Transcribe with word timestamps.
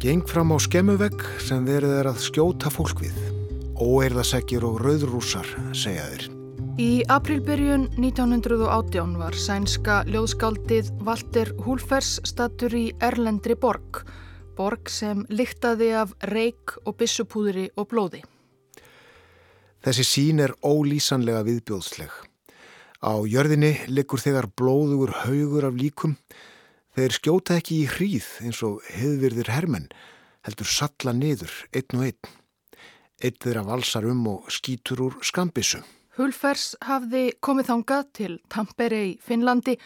Geng 0.00 0.22
fram 0.24 0.48
á 0.48 0.56
skemmuvegg 0.56 1.20
sem 1.44 1.66
verið 1.68 1.90
er 1.98 2.06
að 2.08 2.22
skjóta 2.24 2.70
fólk 2.72 3.02
við. 3.02 3.16
Óeirðasekkir 3.76 4.64
og 4.64 4.78
rauðrúsar, 4.80 5.44
segja 5.76 6.06
þeir. 6.08 6.22
Í 6.80 7.02
aprilbyrjun 7.12 7.84
1918 7.98 9.10
var 9.20 9.36
sænska 9.36 9.98
ljóðskáldið 10.08 10.88
Walter 11.04 11.52
Hulfers 11.66 12.14
statur 12.24 12.72
í 12.78 12.86
Erlendri 13.04 13.58
borg. 13.60 14.00
Borg 14.56 14.88
sem 14.88 15.26
lyktaði 15.28 15.90
af 16.00 16.14
reik 16.32 16.78
og 16.86 16.96
bissupúðri 17.02 17.66
og 17.76 17.90
blóði. 17.92 18.22
Þessi 19.84 20.06
sín 20.08 20.40
er 20.40 20.56
ólýsanlega 20.64 21.44
viðbjóðsleg. 21.44 22.08
Á 23.04 23.20
jörðinni 23.28 23.74
liggur 23.92 24.24
þegar 24.24 24.48
blóðugur 24.56 25.12
haugur 25.26 25.68
af 25.68 25.76
líkum 25.76 26.16
Þeir 26.96 27.14
skjóta 27.14 27.56
ekki 27.60 27.84
í 27.84 27.86
hríð 27.86 28.26
eins 28.42 28.64
og 28.66 28.82
hefðvirðir 28.90 29.52
hermenn, 29.54 29.86
heldur 30.42 30.66
salla 30.66 31.14
niður, 31.14 31.52
einn 31.70 32.00
og 32.00 32.08
einn. 32.08 32.34
Einn 33.22 33.40
þeirra 33.44 33.62
valsar 33.68 34.08
um 34.10 34.26
og 34.26 34.50
skýtur 34.50 35.04
úr 35.06 35.18
skambissu. 35.22 35.84
Hulfers 36.18 36.74
hafði 36.84 37.30
komið 37.40 37.68
þangað 37.70 38.08
til 38.18 38.32
Tampere 38.50 38.98
í 39.06 39.12
Finnlandi 39.22 39.76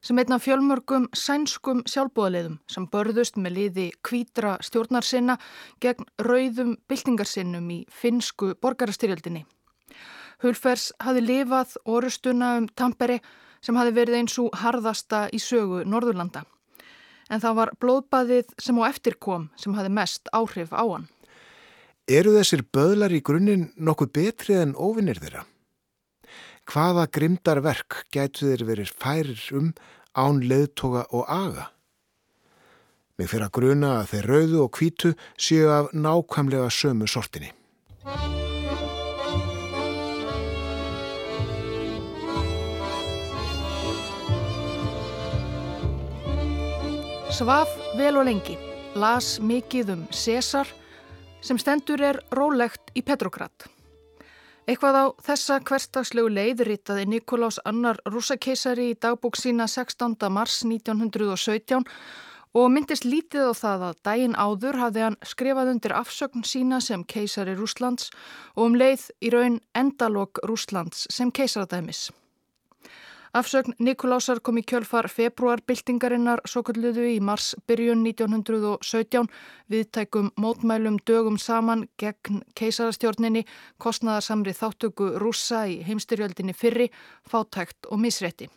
sem 0.00 0.20
einna 0.22 0.38
fjölmörgum 0.40 1.08
sænskum 1.18 1.82
sjálfbóðaleðum 1.90 2.60
sem 2.70 2.86
börðust 2.94 3.36
með 3.42 3.56
liði 3.58 3.88
kvítra 4.06 4.54
stjórnarsinna 4.62 5.36
gegn 5.82 6.06
rauðum 6.22 6.76
byltingarsinnum 6.88 7.66
í 7.74 7.82
finsku 7.90 8.54
borgarastyrjöldinni. 8.62 9.42
Hulfers 10.46 10.92
hafði 11.02 11.26
lifað 11.26 11.74
orustuna 11.84 12.54
um 12.60 12.70
Tampere 12.78 13.18
sem 13.62 13.78
hafi 13.78 13.94
verið 13.96 14.18
eins 14.20 14.38
og 14.42 14.52
harðasta 14.62 15.28
í 15.32 15.40
sögu 15.42 15.84
Norðurlanda. 15.88 16.44
En 17.30 17.40
það 17.40 17.58
var 17.58 17.72
blóðbaðið 17.80 18.52
sem 18.60 18.78
á 18.82 18.82
eftir 18.90 19.16
kom 19.16 19.48
sem 19.56 19.74
hafi 19.78 19.92
mest 19.92 20.28
áhrif 20.34 20.74
á 20.74 20.82
hann. 20.84 21.08
Eru 22.10 22.34
þessir 22.34 22.64
böðlar 22.74 23.14
í 23.14 23.22
grunninn 23.22 23.70
nokkuð 23.78 24.12
betri 24.18 24.58
en 24.58 24.74
óvinnir 24.74 25.20
þeirra? 25.22 25.46
Hvaða 26.66 27.06
grimdar 27.14 27.62
verk 27.62 28.04
gætu 28.14 28.50
þeir 28.50 28.66
verið 28.66 28.92
færir 28.98 29.46
um 29.54 29.72
án 30.18 30.42
leðtoga 30.42 31.06
og 31.14 31.24
aga? 31.30 31.70
Mér 33.18 33.30
fyrir 33.30 33.46
að 33.46 33.56
gruna 33.58 33.96
að 34.00 34.12
þeir 34.12 34.30
rauðu 34.32 34.62
og 34.66 34.72
kvítu 34.76 35.14
séu 35.38 35.70
af 35.70 35.92
nákvæmlega 35.94 36.70
sömu 36.74 37.06
sortinni. 37.06 37.52
Svaf 47.32 47.70
vel 47.96 48.18
og 48.20 48.26
lengi, 48.28 48.58
las 48.92 49.38
mikið 49.40 49.92
um 49.94 50.00
César 50.12 50.68
sem 51.40 51.56
stendur 51.56 52.02
er 52.04 52.18
rólegt 52.36 52.92
í 52.92 53.00
Petrograd. 53.00 53.64
Eitthvað 54.68 54.98
á 55.00 55.04
þessa 55.24 55.56
hverstagslegu 55.64 56.28
leið 56.28 56.60
ritaði 56.68 57.08
Nikolás 57.08 57.56
Annar 57.64 58.02
rúsakeisari 58.04 58.90
í 58.92 58.98
dagbúk 59.00 59.40
sína 59.40 59.64
16. 59.64 60.28
mars 60.28 60.60
1917 60.68 61.88
og 62.52 62.70
myndist 62.76 63.08
lítið 63.08 63.48
á 63.48 63.52
það 63.64 63.88
að 63.88 64.00
daginn 64.04 64.36
áður 64.36 64.82
hafði 64.84 65.06
hann 65.08 65.20
skrifað 65.24 65.72
undir 65.72 65.96
afsögn 65.96 66.44
sína 66.44 66.84
sem 66.84 67.00
keisari 67.00 67.56
Rúslands 67.56 68.12
og 68.58 68.66
um 68.68 68.76
leið 68.76 69.08
í 69.24 69.32
raun 69.32 69.62
endalok 69.72 70.44
Rúslands 70.44 71.08
sem 71.08 71.32
keisaradæmis. 71.32 72.10
Afsögn 73.32 73.72
Nikolásar 73.80 74.42
kom 74.44 74.58
í 74.60 74.62
kjölfar 74.68 75.06
februarbyltingarinnar 75.08 76.42
svo 76.44 76.60
kalluðu 76.68 77.06
í 77.14 77.20
mars 77.24 77.54
byrjun 77.64 78.02
1917 78.04 79.30
viðtækum 79.72 80.28
mótmælum 80.36 80.98
dögum 81.08 81.38
saman 81.40 81.86
gegn 81.96 82.42
keisarastjórninni, 82.60 83.46
kostnaðarsamri 83.80 84.52
þáttöku 84.58 85.14
rúsa 85.22 85.62
í 85.64 85.78
heimstyrjöldinni 85.86 86.52
fyrri, 86.52 86.90
fátækt 87.24 87.88
og 87.88 88.04
misrétti. 88.04 88.50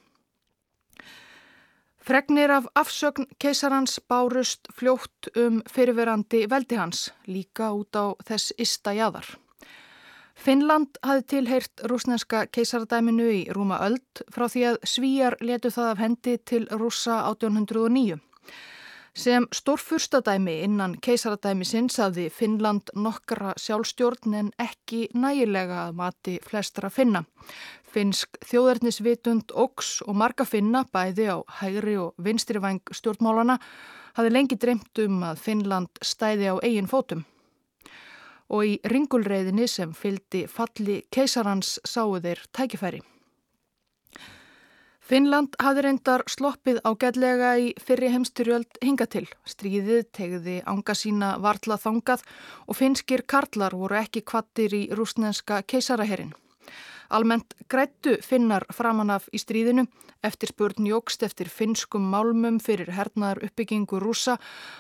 Fregnir 2.04 2.52
af 2.52 2.68
afsögn 2.76 3.32
keisarans 3.40 3.96
bárust 4.12 4.68
fljótt 4.76 5.32
um 5.40 5.64
fyrirverandi 5.72 6.44
veldi 6.52 6.76
hans, 6.76 7.14
líka 7.32 7.72
út 7.72 7.96
á 7.96 8.12
þess 8.28 8.52
ista 8.60 8.92
jæðar. 8.92 9.38
Finnland 10.36 10.98
hafi 11.04 11.24
tilheyrt 11.32 11.82
rúsneska 11.90 12.46
keisaradæminu 12.52 13.26
í 13.32 13.42
Rúma 13.56 13.80
öld 13.88 14.24
frá 14.36 14.50
því 14.52 14.64
að 14.70 14.80
svíjar 14.92 15.36
letu 15.42 15.72
það 15.72 15.92
af 15.92 16.02
hendi 16.04 16.38
til 16.44 16.66
rúsa 16.72 17.22
1809. 17.32 18.20
Sem 19.16 19.46
stórfurstadæmi 19.56 20.58
innan 20.66 20.98
keisaradæmi 21.00 21.66
sinns 21.66 21.96
hafði 22.04 22.26
Finnland 22.30 22.92
nokkara 23.00 23.54
sjálfstjórn 23.56 24.36
en 24.36 24.50
ekki 24.60 25.06
nægilega 25.16 25.86
að 25.86 25.96
mati 26.02 26.34
flestra 26.44 26.90
finna. 26.92 27.24
Finnsk 27.88 28.36
þjóðarnisvitund 28.44 29.56
óks 29.56 30.02
og 30.04 30.20
marga 30.20 30.44
finna 30.44 30.84
bæði 30.92 31.30
á 31.32 31.38
hægri 31.62 31.96
og 32.02 32.20
vinstri 32.20 32.60
vang 32.60 32.84
stjórnmálana 32.92 33.56
hafði 34.20 34.36
lengi 34.36 34.60
dreymt 34.60 35.04
um 35.06 35.24
að 35.32 35.40
Finnland 35.48 36.04
stæði 36.04 36.52
á 36.52 36.56
eigin 36.60 36.92
fótum 36.92 37.24
og 38.50 38.66
í 38.66 38.78
ringulreiðinni 38.86 39.68
sem 39.70 39.94
fyldi 39.94 40.46
falli 40.52 41.02
keisarans 41.12 41.80
sáu 41.86 42.20
þeir 42.22 42.42
tækifæri. 42.52 43.02
Finnland 45.06 45.54
hafði 45.62 45.82
reyndar 45.86 46.24
sloppið 46.26 46.80
ágætlega 46.82 47.52
í 47.62 47.68
fyrri 47.78 48.08
heimstyrjöld 48.10 48.80
hinga 48.82 49.06
til. 49.06 49.28
Stríðið 49.46 50.08
tegði 50.18 50.56
ánga 50.66 50.96
sína 50.98 51.36
vartla 51.44 51.78
þangað 51.78 52.24
og 52.66 52.80
finskir 52.80 53.22
karlar 53.30 53.76
voru 53.78 54.00
ekki 54.00 54.24
kvattir 54.26 54.74
í 54.74 54.88
rúsnenska 54.98 55.62
keisaraherin. 55.70 56.34
Almennt 57.14 57.54
grættu 57.70 58.16
finnar 58.26 58.66
framanaf 58.74 59.30
í 59.30 59.38
stríðinu 59.38 59.86
eftir 60.26 60.50
spurn 60.50 60.90
jógst 60.90 61.22
eftir 61.22 61.54
finskum 61.54 62.10
málmum 62.10 62.58
fyrir 62.58 62.90
hernaðar 62.98 63.46
uppbyggingu 63.46 64.02
rúsa 64.02 64.40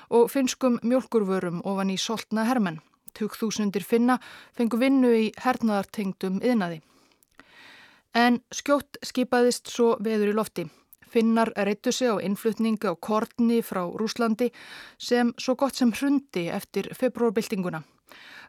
og 0.09 0.31
finskum 0.33 0.81
mjölkurvörum 0.81 1.61
ofan 1.61 1.93
í 1.93 2.01
soltna 2.01 2.49
hermenn. 2.49 2.81
Tugþúsundir 3.15 3.83
finna 3.83 4.19
fengu 4.53 4.79
vinnu 4.81 5.13
í 5.15 5.29
hernaðartengdum 5.41 6.41
yðnaði. 6.43 6.81
En 8.15 8.39
skjótt 8.51 8.99
skipaðist 9.03 9.71
svo 9.71 9.95
veður 9.99 10.31
í 10.31 10.35
lofti. 10.35 10.67
Finnar 11.15 11.51
reyttu 11.55 11.91
sig 11.95 12.11
á 12.11 12.19
innflutningi 12.19 12.87
á 12.91 12.93
kortni 12.95 13.61
frá 13.63 13.83
Rúslandi 13.87 14.49
sem 14.97 15.33
svo 15.39 15.55
gott 15.55 15.75
sem 15.75 15.91
hrundi 15.91 16.47
eftir 16.51 16.89
februarbyltinguna. 16.95 17.83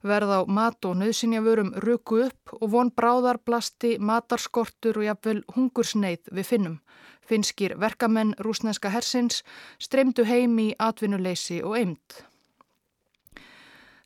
Verð 0.02 0.30
á 0.34 0.40
mat 0.46 0.84
og 0.84 0.96
nöðsynjavörum 1.00 1.72
ruku 1.82 2.20
upp 2.26 2.54
og 2.60 2.70
von 2.74 2.90
bráðar 2.90 3.38
blasti 3.42 3.96
matarskortur 3.98 4.98
og 5.00 5.06
jafnvel 5.08 5.42
hungursneið 5.56 6.30
við 6.30 6.50
finnum. 6.50 6.78
Finskir 7.26 7.74
verkamenn 7.78 8.34
rúsneska 8.38 8.92
hersins 8.94 9.42
streymdu 9.82 10.26
heim 10.28 10.58
í 10.62 10.68
atvinnuleysi 10.78 11.62
og 11.62 11.78
eimt. 11.80 12.22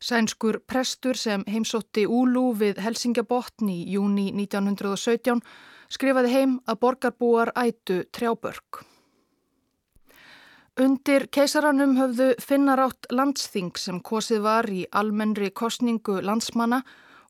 Sænskur 0.01 0.63
prestur 0.65 1.13
sem 1.13 1.43
heimsótti 1.45 2.07
Úlú 2.09 2.55
við 2.57 2.79
Helsingabotn 2.81 3.69
í 3.69 3.83
júni 3.93 4.31
1917 4.33 5.43
skrifaði 5.93 6.31
heim 6.33 6.55
að 6.65 6.79
borgarbúar 6.81 7.51
ætu 7.53 7.99
trjábörg. 8.09 8.81
Undir 10.81 11.27
keisaranum 11.29 11.93
höfðu 11.99 12.31
finnar 12.41 12.81
átt 12.81 13.11
landsþing 13.13 13.77
sem 13.77 14.01
kosið 14.01 14.41
var 14.47 14.69
í 14.73 14.87
almennri 14.89 15.51
kostningu 15.51 16.17
landsmanna 16.25 16.81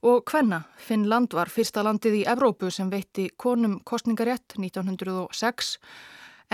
og 0.07 0.23
hvenna 0.31 0.63
Finnland 0.79 1.35
var 1.35 1.51
fyrsta 1.51 1.83
landið 1.83 2.21
í 2.21 2.25
Evrópu 2.29 2.71
sem 2.71 2.89
veitti 2.93 3.27
konum 3.35 3.79
kostningarétt 3.83 4.55
1906 4.55 5.75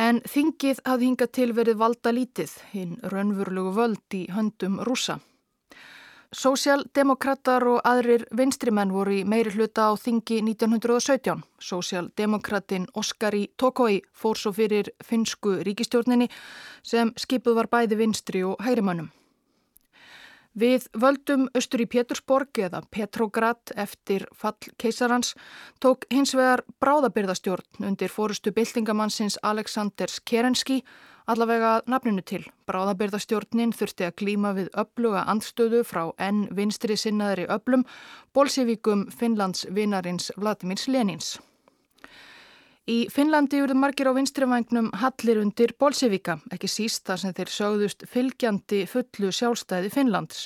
en 0.02 0.26
þingið 0.26 0.82
hafði 0.86 1.12
hingað 1.12 1.34
til 1.38 1.52
verið 1.54 1.82
valda 1.86 2.14
lítið 2.16 2.58
hinn 2.74 2.98
raunvurlugu 3.04 3.78
völd 3.78 4.18
í 4.18 4.26
höndum 4.34 4.82
rúsa. 4.82 5.20
Sósialdemokrater 6.36 7.64
og 7.72 7.78
aðrir 7.88 8.26
vinstrimenn 8.36 8.92
voru 8.92 9.14
í 9.16 9.24
meiri 9.24 9.54
hluta 9.56 9.86
á 9.88 9.92
þingi 9.96 10.42
1917. 10.44 11.40
Sósialdemokratin 11.64 12.90
Oskari 13.00 13.46
Tokoi 13.56 14.02
fór 14.12 14.36
svo 14.36 14.52
fyrir 14.52 14.90
finsku 15.00 15.62
ríkistjórninni 15.64 16.28
sem 16.84 17.14
skipuð 17.16 17.62
var 17.62 17.72
bæði 17.72 18.02
vinstri 18.04 18.44
og 18.44 18.60
hægrimannum. 18.60 19.08
Við 20.58 20.88
völdum 20.98 21.44
austur 21.54 21.84
í 21.84 21.86
Pétursborg 21.86 22.58
eða 22.66 22.82
Petrograd 22.90 23.74
eftir 23.78 24.26
fall 24.34 24.58
keisarans 24.82 25.36
tók 25.84 26.08
hins 26.10 26.34
vegar 26.34 26.64
bráðabyrðastjórn 26.82 27.86
undir 27.92 28.10
fórustu 28.10 28.50
byltingamannsins 28.56 29.38
Aleksandrs 29.46 30.18
Kerenski 30.26 30.82
Allavega 31.28 31.82
nafninu 31.92 32.24
til. 32.24 32.46
Bráðabyrðastjórnin 32.72 33.74
þurfti 33.76 34.06
að 34.08 34.16
klíma 34.22 34.54
við 34.56 34.70
öfluga 34.80 35.26
andstöðu 35.28 35.82
frá 35.84 36.06
enn 36.24 36.46
vinstri 36.56 36.96
sinnaðri 36.96 37.50
öflum, 37.52 37.84
bolsjevíkum 38.32 39.10
Finnlands 39.12 39.68
vinarins 39.76 40.32
Vladimirs 40.40 40.88
Lenins. 40.88 41.36
Í 42.88 43.10
Finnlandi 43.12 43.60
eruð 43.60 43.76
margir 43.76 44.08
á 44.08 44.16
vinstrivagnum 44.16 44.94
hallir 45.02 45.42
undir 45.42 45.74
Bolsevika, 45.76 46.38
ekki 46.56 46.70
síst 46.72 47.04
þar 47.10 47.20
sem 47.20 47.34
þeir 47.36 47.50
sögðust 47.52 48.06
fylgjandi 48.08 48.86
fullu 48.88 49.32
sjálfstæði 49.36 49.92
Finnlands. 49.92 50.46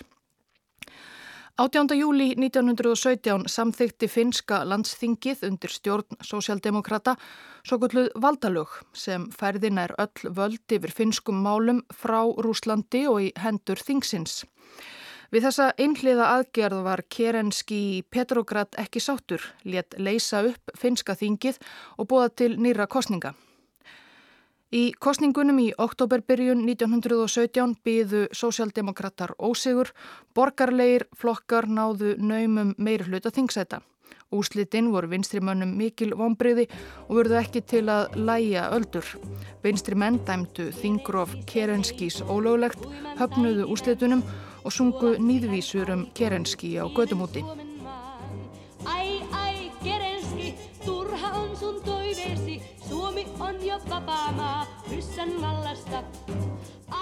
18. 1.62 1.94
júli 2.00 2.32
1917 2.34 3.46
samþykti 3.46 4.10
finska 4.10 4.64
landsþingið 4.66 5.44
undir 5.52 5.70
stjórn 5.70 6.18
sósjaldemokrata 6.26 7.14
svo 7.62 7.78
gulluð 7.84 8.10
valdalög 8.24 8.74
sem 8.98 9.28
færðin 9.38 9.78
er 9.84 9.94
öll 10.02 10.34
völd 10.34 10.74
yfir 10.74 10.96
finskum 10.98 11.44
málum 11.46 11.84
frá 11.94 12.24
Rúslandi 12.26 13.04
og 13.12 13.22
í 13.28 13.30
hendur 13.38 13.78
þingsins. 13.78 14.42
Við 15.32 15.46
þessa 15.46 15.70
einhliða 15.80 16.26
aðgerð 16.36 16.82
var 16.84 17.02
Kerenski 17.08 18.04
Petrograd 18.12 18.76
ekki 18.82 19.00
sátur, 19.00 19.46
létt 19.64 19.96
leysa 19.96 20.42
upp 20.50 20.74
finska 20.76 21.16
þingið 21.16 21.62
og 21.96 22.10
búða 22.12 22.34
til 22.36 22.58
nýra 22.60 22.84
kostninga. 22.92 23.32
Í 24.76 24.92
kostningunum 25.00 25.62
í 25.64 25.70
oktoberbyrjun 25.80 26.66
1917 26.68 27.78
byðu 27.88 28.26
sósjaldemokrater 28.36 29.32
ósigur, 29.40 29.94
borgarleir 30.36 31.08
flokkar 31.16 31.68
náðu 31.68 32.18
naumum 32.20 32.76
meir 32.78 33.08
hluta 33.08 33.32
þingsæta. 33.32 33.80
Úslitinn 34.36 34.92
voru 34.92 35.10
vinstrimönnum 35.12 35.74
mikil 35.80 36.12
vonbriði 36.16 36.68
og 37.08 37.18
verðu 37.22 37.40
ekki 37.40 37.64
til 37.68 37.86
að 37.92 38.20
læja 38.20 38.70
öldur. 38.76 39.08
Vinstrimenn 39.64 40.22
dæmdu 40.28 40.70
Þingrof 40.76 41.36
Kerenskís 41.48 42.20
ólöglegt, 42.24 42.84
höfnuðu 43.20 43.68
úslitunum 43.72 44.24
og 44.24 44.51
sungu 44.70 45.16
nýðvísur 45.18 45.90
um 45.96 46.06
Kerenski 46.14 46.76
á 46.78 46.86
gödumúti. 46.86 47.42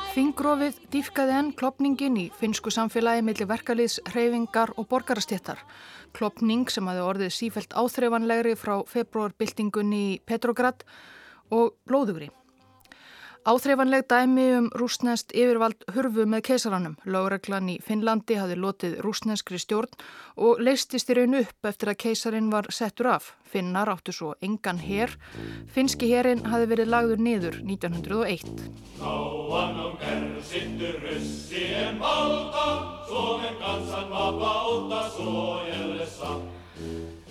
Þingrofið 0.10 0.80
dýfkaði 0.94 1.36
enn 1.38 1.52
klopningin 1.60 2.18
í 2.18 2.26
finsku 2.40 2.72
samfélagi 2.74 3.22
millir 3.26 3.50
verkaliðs, 3.50 4.00
hreyfingar 4.10 4.74
og 4.78 4.88
borgarastéttar. 4.92 5.62
Klopning 6.18 6.70
sem 6.72 6.88
hafi 6.90 7.06
orðið 7.06 7.36
sífælt 7.36 7.76
áþreifanlegri 7.78 8.56
frá 8.58 8.80
februarbyltingunni 8.90 10.02
í 10.16 10.20
Petrograd 10.26 10.84
og 11.54 11.76
blóðugri. 11.90 12.32
Áþreifanleg 13.48 14.04
dæmi 14.12 14.46
um 14.58 14.66
rúsnest 14.76 15.32
yfirvald 15.32 15.86
hurfu 15.96 16.26
með 16.28 16.42
keisaranum. 16.50 16.98
Láreglan 17.08 17.70
í 17.72 17.78
Finnlandi 17.80 18.36
hafi 18.36 18.58
lotið 18.60 18.98
rúsneskri 19.06 19.60
stjórn 19.64 19.96
og 20.36 20.60
leistist 20.60 21.08
í 21.08 21.16
raun 21.16 21.38
upp 21.40 21.70
eftir 21.72 21.94
að 21.94 22.00
keisarin 22.04 22.52
var 22.52 22.68
settur 22.76 23.08
af. 23.16 23.32
Finnar 23.48 23.88
áttu 23.96 24.12
svo 24.12 24.34
engan 24.44 24.84
hér. 24.84 25.16
Finski 25.72 26.12
hérin 26.12 26.44
hafi 26.52 26.68
verið 26.68 26.92
lagður 26.92 27.24
niður 27.24 27.60
1901. 27.64 28.68
Kauan 29.00 29.84
on 29.88 29.98
kärsitty 30.04 30.92
ryssien 31.00 32.00
valta, 32.04 32.68
Suomen 33.08 33.56
kansan 33.64 34.12
vapautta 34.12 35.06
suojellessa. 35.16 36.59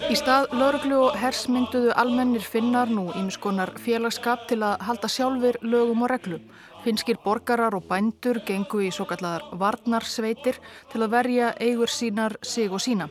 Í 0.07 0.15
stað 0.15 0.53
lauruglu 0.55 0.99
og 1.09 1.17
hers 1.19 1.41
mynduðu 1.51 1.91
almennir 1.99 2.45
finnar 2.47 2.87
nú 2.87 3.09
ímskonar 3.19 3.73
félagskap 3.83 4.45
til 4.47 4.61
að 4.63 4.85
halda 4.87 5.11
sjálfur 5.11 5.59
lögum 5.67 6.05
og 6.07 6.13
reglum. 6.13 6.45
Finskir 6.85 7.19
borgarar 7.25 7.75
og 7.75 7.89
bændur 7.91 8.39
gengu 8.47 8.85
í 8.87 8.93
svo 8.95 9.09
kallar 9.11 9.43
varnarsveitir 9.59 10.61
til 10.93 11.03
að 11.03 11.15
verja 11.17 11.51
eigur 11.59 11.91
sínar 11.91 12.39
sig 12.47 12.71
og 12.71 12.79
sína. 12.79 13.09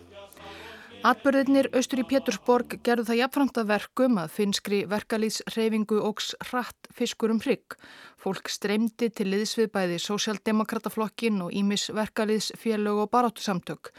Atbörðinir 1.07 1.69
austur 1.77 2.01
í 2.01 2.03
Pétursborg 2.03 2.73
gerðu 2.83 3.05
það 3.07 3.17
jafnframt 3.21 3.57
að 3.61 3.69
verkum 3.69 4.17
að 4.19 4.33
finskri 4.33 4.79
verkalýðsreyfingu 4.91 6.01
ógs 6.03 6.33
hratt 6.49 6.89
fiskur 6.97 7.31
um 7.31 7.39
hrygg. 7.39 7.77
Fólk 8.19 8.51
streymdi 8.51 9.07
til 9.15 9.29
liðsvið 9.31 9.69
bæði 9.71 10.01
Sósialdemokrataflokkin 10.03 11.39
og 11.45 11.55
Ímis 11.55 11.85
verkalýðsfélög 11.95 12.99
og 13.05 13.11
baráttusamtök. 13.15 13.93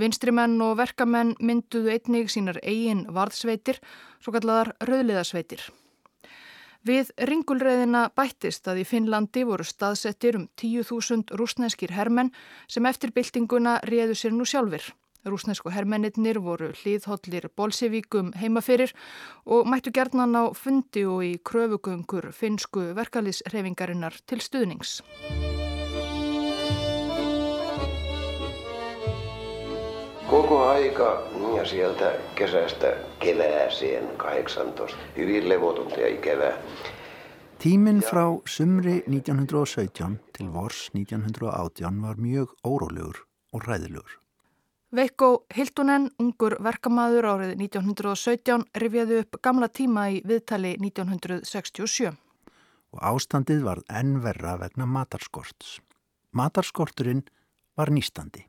Vinstrimenn 0.00 0.56
og 0.64 0.78
verkamenn 0.80 1.34
mynduðu 1.36 1.98
einnig 1.98 2.32
sínar 2.32 2.62
eigin 2.62 3.04
varðsveitir, 3.12 3.82
svo 4.24 4.32
kalladar 4.32 4.72
rauðliðasveitir. 4.88 5.68
Við 6.88 7.12
ringulreðina 7.28 8.08
bættist 8.16 8.72
að 8.72 8.86
í 8.86 8.88
Finnlandi 8.88 9.44
voru 9.44 9.68
staðsettir 9.68 10.40
um 10.40 10.48
10.000 10.56 11.36
rúsneskir 11.36 11.92
hermenn 11.92 12.32
sem 12.68 12.88
eftir 12.88 13.12
byltinguna 13.12 13.82
réðu 13.84 14.16
sér 14.16 14.32
nú 14.32 14.48
sjálfur. 14.48 14.94
Rúsnesku 15.24 15.70
hermennir 15.72 16.38
voru 16.44 16.72
hlýðhollir 16.76 17.48
bolsevíkum 17.56 18.32
heimaferir 18.36 18.92
og 19.46 19.66
mættu 19.66 19.90
gerðnan 19.90 20.36
á 20.36 20.44
fundi 20.52 21.04
og 21.08 21.24
í 21.24 21.32
kröfugöngur 21.40 22.32
finsku 22.32 22.92
verkalýsreifingarinnar 22.98 24.20
til 24.26 24.40
stuðnings. 24.44 25.00
Koko 30.28 30.58
aika 30.68 31.22
ja 31.56 31.64
sieltä 31.64 32.12
kesästä 32.34 32.96
kevääseen 33.18 34.08
18, 34.16 34.96
hyvin 35.16 35.48
levotonta 35.48 36.00
ja 36.00 36.08
ikävää. 36.08 36.58
Tíminn 37.58 38.02
frá 38.02 38.40
sumri 38.46 39.02
1917 39.06 40.20
til 40.38 40.52
vors 40.52 40.90
1918 40.94 42.02
var 42.02 42.16
mjög 42.16 42.48
órólegur 42.66 43.16
og 43.52 43.62
ræðilegur. 43.68 44.23
Veikko 44.94 45.28
Hiltunen, 45.50 46.04
ungur 46.22 46.54
verkamaður 46.62 47.26
árið 47.32 47.56
1917, 47.64 48.62
rifjaði 48.78 49.16
upp 49.24 49.40
gamla 49.42 49.66
tíma 49.66 50.04
í 50.14 50.20
viðtali 50.22 50.76
1967. 50.78 52.12
Og 52.94 53.02
ástandið 53.02 53.64
var 53.66 53.82
ennverra 53.90 54.54
vegna 54.62 54.86
matarskorts. 54.86 55.80
Matarskorturinn 56.30 57.24
var 57.74 57.90
nýstandi. 57.90 58.46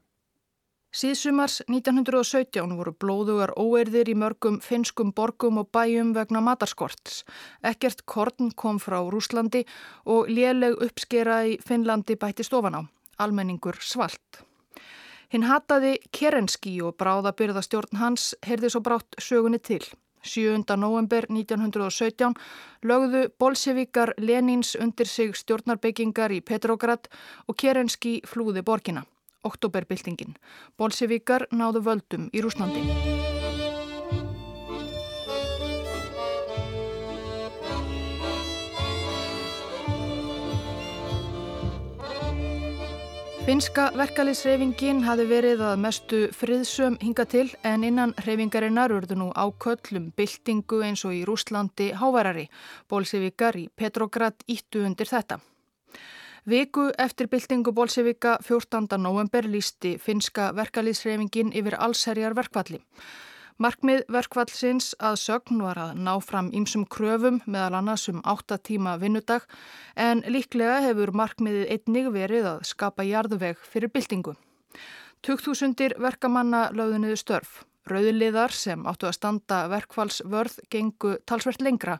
Síðsumars 0.93 1.63
1917 1.65 2.77
voru 2.77 2.93
blóðugar 2.93 3.57
óerðir 3.57 4.13
í 4.13 4.15
mörgum 4.15 4.61
finskum 4.61 5.15
borgum 5.17 5.57
og 5.63 5.73
bæjum 5.73 6.13
vegna 6.13 6.45
matarskorts. 6.45 7.23
Ekkert 7.65 8.05
korn 8.05 8.53
kom 8.53 8.77
frá 8.77 9.01
Rúslandi 9.01 9.65
og 10.05 10.29
léleg 10.29 10.77
uppskera 10.77 11.41
í 11.49 11.57
Finnlandi 11.57 12.21
bætti 12.21 12.45
stofan 12.45 12.77
á. 12.77 12.81
Almenningur 13.17 13.81
svalt. 13.81 14.45
Hinn 15.33 15.47
hataði 15.49 15.97
Kerenski 16.13 16.77
og 16.85 16.97
bráðabyrðastjórn 17.01 18.01
hans 18.01 18.33
heyrði 18.45 18.71
svo 18.73 18.81
brátt 18.85 19.17
sögunni 19.21 19.59
til. 19.59 19.83
7. 20.25 20.63
november 20.77 21.27
1917 21.29 22.33
lögðu 22.83 23.27
bolsevikar 23.39 24.15
Lenins 24.17 24.73
undir 24.75 25.07
sig 25.07 25.35
stjórnarbyggingar 25.37 26.33
í 26.33 26.41
Petrograd 26.41 27.09
og 27.47 27.57
Kerenski 27.61 28.21
flúði 28.25 28.65
borgina. 28.65 29.05
Oktoberbyltingin. 29.45 30.33
Bolsevikar 30.77 31.45
náðu 31.53 31.85
völdum 31.85 32.29
í 32.33 32.41
Rúslandi. 32.41 32.81
Finska 43.45 43.91
verkaliðsreyfingin 43.93 45.03
hafi 45.05 45.27
verið 45.29 45.59
að 45.61 45.75
mestu 45.77 46.19
friðsum 46.33 46.95
hinga 46.97 47.27
til 47.29 47.43
en 47.61 47.83
innan 47.85 48.15
reyfingarinnar 48.25 48.89
urðu 48.95 49.19
nú 49.19 49.27
áköllum 49.37 50.07
byltingu 50.17 50.79
eins 50.87 51.03
og 51.05 51.13
í 51.13 51.19
Rúslandi 51.29 51.91
háværari. 51.93 52.47
Bólsevikar 52.89 53.59
í 53.61 53.67
Petrograd 53.69 54.41
íttu 54.49 54.81
undir 54.87 55.11
þetta. 55.11 55.37
Viku 56.49 56.87
eftir 56.97 57.29
byltingu 57.29 57.69
Bólsevika 57.69 58.39
14. 58.41 58.97
november 58.97 59.45
lísti 59.45 59.99
finska 60.01 60.49
verkaliðsreyfingin 60.57 61.53
yfir 61.53 61.77
allserjar 61.77 62.33
verkvalli. 62.33 62.81
Markmið 63.55 64.01
verkvallsins 64.11 64.89
að 64.99 65.13
sögn 65.21 65.61
var 65.63 65.77
að 65.79 65.99
ná 66.03 66.17
fram 66.19 66.49
ímsum 66.51 66.81
kröfum 66.91 67.37
meðal 67.47 67.77
annars 67.79 68.09
um 68.11 68.17
8 68.27 68.57
tíma 68.67 68.97
vinnudag 68.99 69.45
en 69.95 70.25
líklega 70.27 70.81
hefur 70.83 71.13
markmiðið 71.15 71.71
einnig 71.71 72.09
verið 72.11 72.49
að 72.49 72.65
skapa 72.67 73.05
jarðveg 73.07 73.61
fyrir 73.63 73.93
byltingu. 73.95 74.33
2000 75.23 75.95
verkamanna 76.03 76.65
lögðuniðu 76.75 77.15
störf. 77.21 77.63
Rauðliðar 77.85 78.49
sem 78.49 78.81
áttu 78.89 79.05
að 79.05 79.13
standa 79.19 79.57
verkfallsvörð 79.69 80.55
gengu 80.73 81.11
talsvert 81.29 81.61
lengra. 81.61 81.99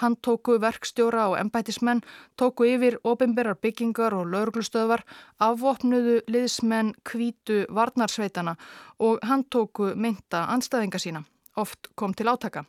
Hann 0.00 0.14
tóku 0.24 0.54
verkstjóra 0.62 1.26
og 1.28 1.36
embætismenn, 1.36 2.00
tóku 2.40 2.64
yfir 2.64 2.96
ofinberar 3.04 3.58
byggingar 3.60 4.16
og 4.16 4.30
lauruglustöðvar, 4.32 5.02
afvopnuðu 5.36 6.22
liðsmenn 6.32 6.94
kvítu 7.04 7.66
varnarsveitana 7.68 8.54
og 8.96 9.20
hann 9.28 9.44
tóku 9.52 9.90
mynda 9.92 10.46
anstæðinga 10.54 11.00
sína. 11.04 11.20
Oft 11.56 11.90
kom 11.94 12.14
til 12.16 12.32
átaka. 12.32 12.64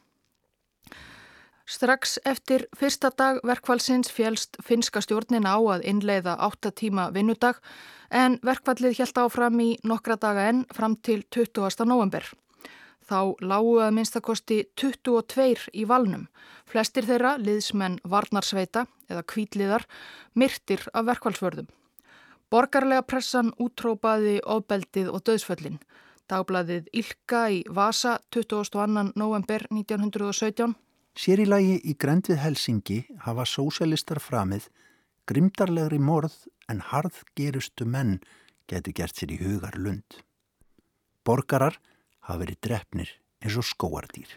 Strax 1.67 2.17
eftir 2.23 2.65
fyrsta 2.79 3.09
dag 3.15 3.39
verkfallsins 3.43 4.11
fjælst 4.11 4.59
finska 4.63 5.01
stjórnin 5.03 5.47
á 5.47 5.55
að 5.55 5.83
innleiða 5.87 6.35
8 6.47 6.71
tíma 6.71 7.09
vinnudag 7.15 7.59
en 8.11 8.39
verkfallið 8.43 8.99
helt 8.99 9.23
áfram 9.23 9.59
í 9.59 9.69
nokkra 9.83 10.15
daga 10.15 10.47
enn 10.51 10.65
fram 10.71 10.95
til 10.99 11.23
20. 11.31 11.87
november. 11.87 12.27
Þá 13.07 13.39
lágu 13.39 13.77
að 13.79 13.93
minnstakosti 13.95 14.57
22 14.75 15.69
í 15.73 15.85
valnum. 15.87 16.25
Flestir 16.67 17.07
þeirra, 17.07 17.37
liðsmenn 17.39 18.01
varnarsveita 18.03 18.85
eða 19.07 19.23
kvítliðar, 19.23 19.85
myrtir 20.35 20.83
af 20.93 21.07
verkvælsvörðum. 21.07 21.69
Borgarlega 22.51 23.03
pressan 23.07 23.53
útrópaði 23.59 24.41
ofbeldið 24.43 25.11
og 25.11 25.23
döðsföllin. 25.27 25.79
Dagbladið 26.27 26.89
Ilka 26.91 27.45
í 27.51 27.61
Vasa 27.71 28.17
22. 28.35 29.13
november 29.15 29.63
1917. 29.71 30.75
Sér 31.17 31.41
í 31.41 31.47
lagi 31.47 31.79
í 31.87 31.95
grend 31.95 32.27
við 32.27 32.43
Helsingi 32.43 32.99
hafa 33.23 33.47
sósjálistar 33.47 34.19
framið 34.21 34.67
grimdarlegri 35.27 35.99
morð 35.99 36.35
en 36.71 36.79
harðgerustu 36.91 37.87
menn 37.87 38.19
getur 38.71 38.95
gert 38.95 39.19
sér 39.19 39.33
í 39.35 39.39
hugar 39.41 39.75
lund. 39.79 40.21
Borgarar 41.27 41.79
hafa 42.27 42.41
verið 42.43 42.59
drefnir 42.67 43.13
eins 43.43 43.55
og 43.57 43.65
skóardýr. 43.65 44.27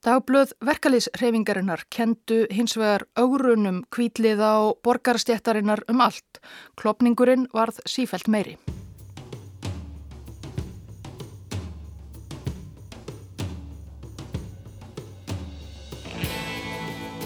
Dagblöð 0.00 0.54
verkalýsreifingarinnar 0.64 1.84
kendu 1.92 2.46
hins 2.48 2.72
vegar 2.80 3.04
augurunum 3.20 3.82
kvítliða 3.92 4.54
og 4.64 4.78
borgarstjættarinnar 4.84 5.84
um 5.92 6.00
allt. 6.00 6.40
Klopningurinn 6.80 7.50
varð 7.52 7.82
sífælt 7.84 8.28
meiri. 8.28 8.56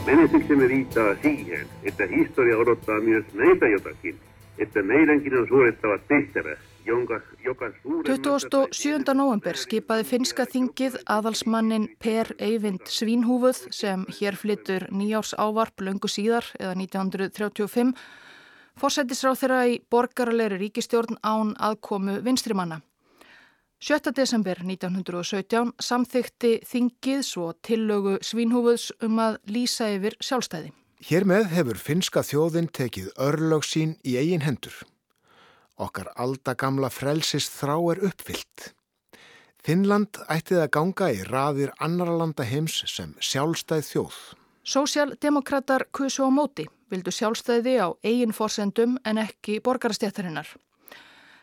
Menestyksemme 0.07 0.69
viittaa 0.69 1.15
siihen, 1.23 1.67
että 1.83 2.07
historia 2.07 2.59
odottaa 2.59 3.01
myös 3.01 3.25
meitä 3.33 3.67
jotakin, 3.69 4.21
että 4.59 4.83
meidänkin 4.83 5.39
on 5.39 5.49
suorittava 5.49 5.99
tehtävä, 5.99 6.57
27. 6.85 9.15
november 9.17 9.57
skipaði 9.57 10.05
finska 10.05 10.45
þingið 10.45 10.99
aðalsmannin 11.09 11.97
Per 12.03 12.35
Eyvind 12.37 12.85
Svínhúfuð 12.93 13.73
sem 13.73 14.05
hér 14.19 14.37
flyttur 14.37 14.85
nýjárs 14.93 15.33
ávarp 15.41 15.81
löngu 15.81 16.09
síðar 16.13 16.45
eða 16.61 16.75
1935 16.77 17.97
fórsættisráð 18.81 19.39
þeirra 19.41 19.61
í 19.71 19.79
borgarleiri 19.91 20.59
ríkistjórn 20.61 21.17
án 21.25 21.55
aðkomu 21.57 22.21
vinstrimanna. 22.27 22.83
7. 23.85 24.13
desember 24.17 24.61
1917 24.61 25.75
samþykti 25.81 26.59
þingið 26.69 27.21
svo 27.25 27.53
tillögu 27.65 28.19
Svínhúfuðs 28.25 28.91
um 29.05 29.21
að 29.25 29.41
lýsa 29.49 29.89
yfir 29.97 30.17
sjálfstæði. 30.21 30.73
Hér 31.05 31.25
með 31.29 31.51
hefur 31.53 31.81
finska 31.81 32.23
þjóðin 32.25 32.69
tekið 32.73 33.13
örlög 33.21 33.65
sín 33.69 33.97
í 34.05 34.17
eigin 34.21 34.45
hendur. 34.45 34.85
Okkar 35.75 36.13
aldagamla 36.15 36.91
frelsis 36.91 37.49
þrá 37.51 37.75
er 37.93 38.05
uppfyllt. 38.07 38.71
Finnland 39.65 40.21
ættið 40.29 40.61
að 40.63 40.73
ganga 40.77 41.09
í 41.11 41.23
raðir 41.27 41.73
annara 41.83 42.15
landa 42.21 42.45
heims 42.45 42.83
sem 42.91 43.15
sjálfstæð 43.19 43.87
þjóð. 43.89 44.19
Sósialdemokrater 44.65 45.87
kusu 45.93 46.29
á 46.29 46.31
móti, 46.31 46.67
vildu 46.93 47.11
sjálfstæði 47.11 47.75
á 47.81 47.89
eigin 48.05 48.37
forsendum 48.37 48.99
en 49.05 49.19
ekki 49.25 49.59
borgarstjættarinnar. 49.65 50.47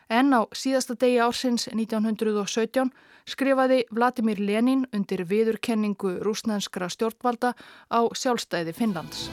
En 0.08 0.32
á 0.34 0.46
síðasta 0.54 0.96
degi 0.98 1.20
ársins 1.22 1.68
1917 1.68 2.90
skrifaði 3.26 3.82
Vladimir 3.90 4.40
Lenin 4.40 4.86
undir 4.94 5.26
viðurkenningu 5.28 6.18
rúsnænskra 6.24 6.88
stjórnvalda 6.90 7.54
á 7.90 8.00
sjálfstæði 8.14 8.74
Finnlands. 8.76 9.28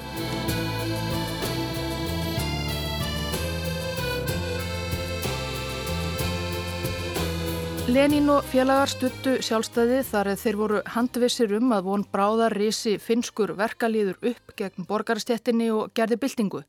Lenín 7.90 8.28
og 8.30 8.44
félagar 8.46 8.92
stuttu 8.92 9.32
sjálfstæði 9.42 10.04
þar 10.06 10.28
þeir 10.38 10.58
voru 10.60 10.82
handvissir 10.94 11.56
um 11.58 11.72
að 11.74 11.88
von 11.88 12.04
bráðar 12.14 12.54
risi 12.54 12.92
finskur 13.02 13.56
verkalýður 13.58 14.20
upp 14.30 14.54
gegn 14.60 14.86
borgarstjettinni 14.86 15.72
og 15.74 15.90
gerði 15.98 16.20
byltingu. 16.22 16.62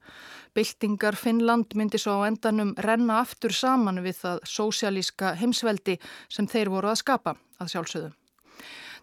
Byltingar 0.56 1.18
Finnland 1.20 1.76
myndi 1.76 2.00
svo 2.00 2.14
á 2.24 2.28
endanum 2.30 2.72
renna 2.80 3.18
aftur 3.20 3.52
saman 3.52 4.00
við 4.00 4.16
það 4.22 4.40
sósialíska 4.54 5.34
heimsveldi 5.42 5.98
sem 6.32 6.48
þeir 6.48 6.72
voru 6.72 6.88
að 6.94 7.02
skapa 7.02 7.36
að 7.60 7.74
sjálfsögðu. 7.74 8.14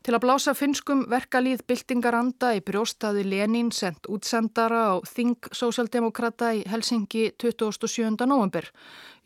Til 0.05 0.15
að 0.15 0.23
blása 0.23 0.53
finskum 0.55 1.03
verkalýð 1.11 1.63
byltingaranda 1.67 2.53
í 2.55 2.61
brjóstaði 2.65 3.25
Lenín 3.27 3.71
sendt 3.75 4.07
útsendara 4.11 4.81
á 4.91 4.95
Þing 5.03 5.49
Sósialdemokrata 5.51 6.53
í 6.55 6.63
Helsingi 6.69 7.31
27. 7.41 8.15
november. 8.29 8.69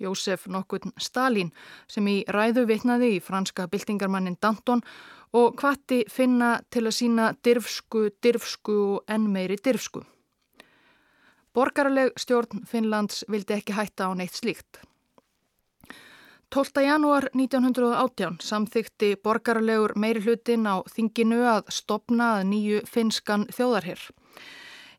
Jósef 0.01 0.47
Nokkun 0.49 0.93
Stalin 0.97 1.51
sem 1.91 2.07
í 2.07 2.21
ræðu 2.27 2.65
vitnaði 2.69 3.15
í 3.17 3.23
franska 3.23 3.67
byltingarmannin 3.69 4.39
Danton 4.41 4.81
og 5.37 5.59
hvati 5.61 6.03
finna 6.11 6.57
til 6.73 6.87
að 6.87 6.97
sína 6.97 7.31
dirfsku, 7.43 8.09
dirfsku 8.23 8.77
og 8.95 9.11
enn 9.11 9.29
meiri 9.31 9.59
dirfsku. 9.61 10.03
Borgarleg 11.53 12.15
stjórn 12.19 12.63
Finnlands 12.67 13.25
vildi 13.27 13.57
ekki 13.59 13.75
hætta 13.75 14.07
á 14.07 14.11
neitt 14.15 14.37
slíkt. 14.39 14.79
12. 16.51 16.81
janúar 16.83 17.29
1918 17.33 18.41
samþykti 18.43 19.15
borgarlegur 19.23 19.93
meiri 19.95 20.19
hlutin 20.19 20.65
á 20.67 20.83
þinginu 20.83 21.37
að 21.47 21.69
stopna 21.71 22.25
að 22.39 22.49
nýju 22.49 22.81
finskan 22.91 23.45
þjóðarherr. 23.55 24.01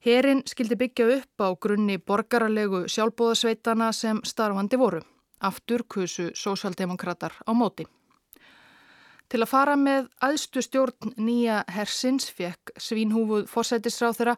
Herin 0.01 0.41
skildi 0.49 0.79
byggja 0.81 1.11
upp 1.19 1.45
á 1.45 1.49
grunni 1.53 1.99
borgarlegu 2.01 2.87
sjálfbóðasveitana 2.89 3.91
sem 3.93 4.23
starfandi 4.25 4.81
voru. 4.81 5.03
Aftur 5.45 5.85
kusu 5.85 6.31
sósaldemokrater 6.33 7.37
á 7.45 7.53
móti. 7.53 7.85
Til 9.33 9.41
að 9.41 9.49
fara 9.49 9.75
með 9.81 10.11
aðstu 10.21 10.61
stjórn 10.61 11.15
nýja 11.17 11.63
hersins 11.73 12.27
fekk 12.37 12.75
svínhúfuð 12.77 13.47
fórsætisráð 13.49 14.19
þeirra 14.19 14.35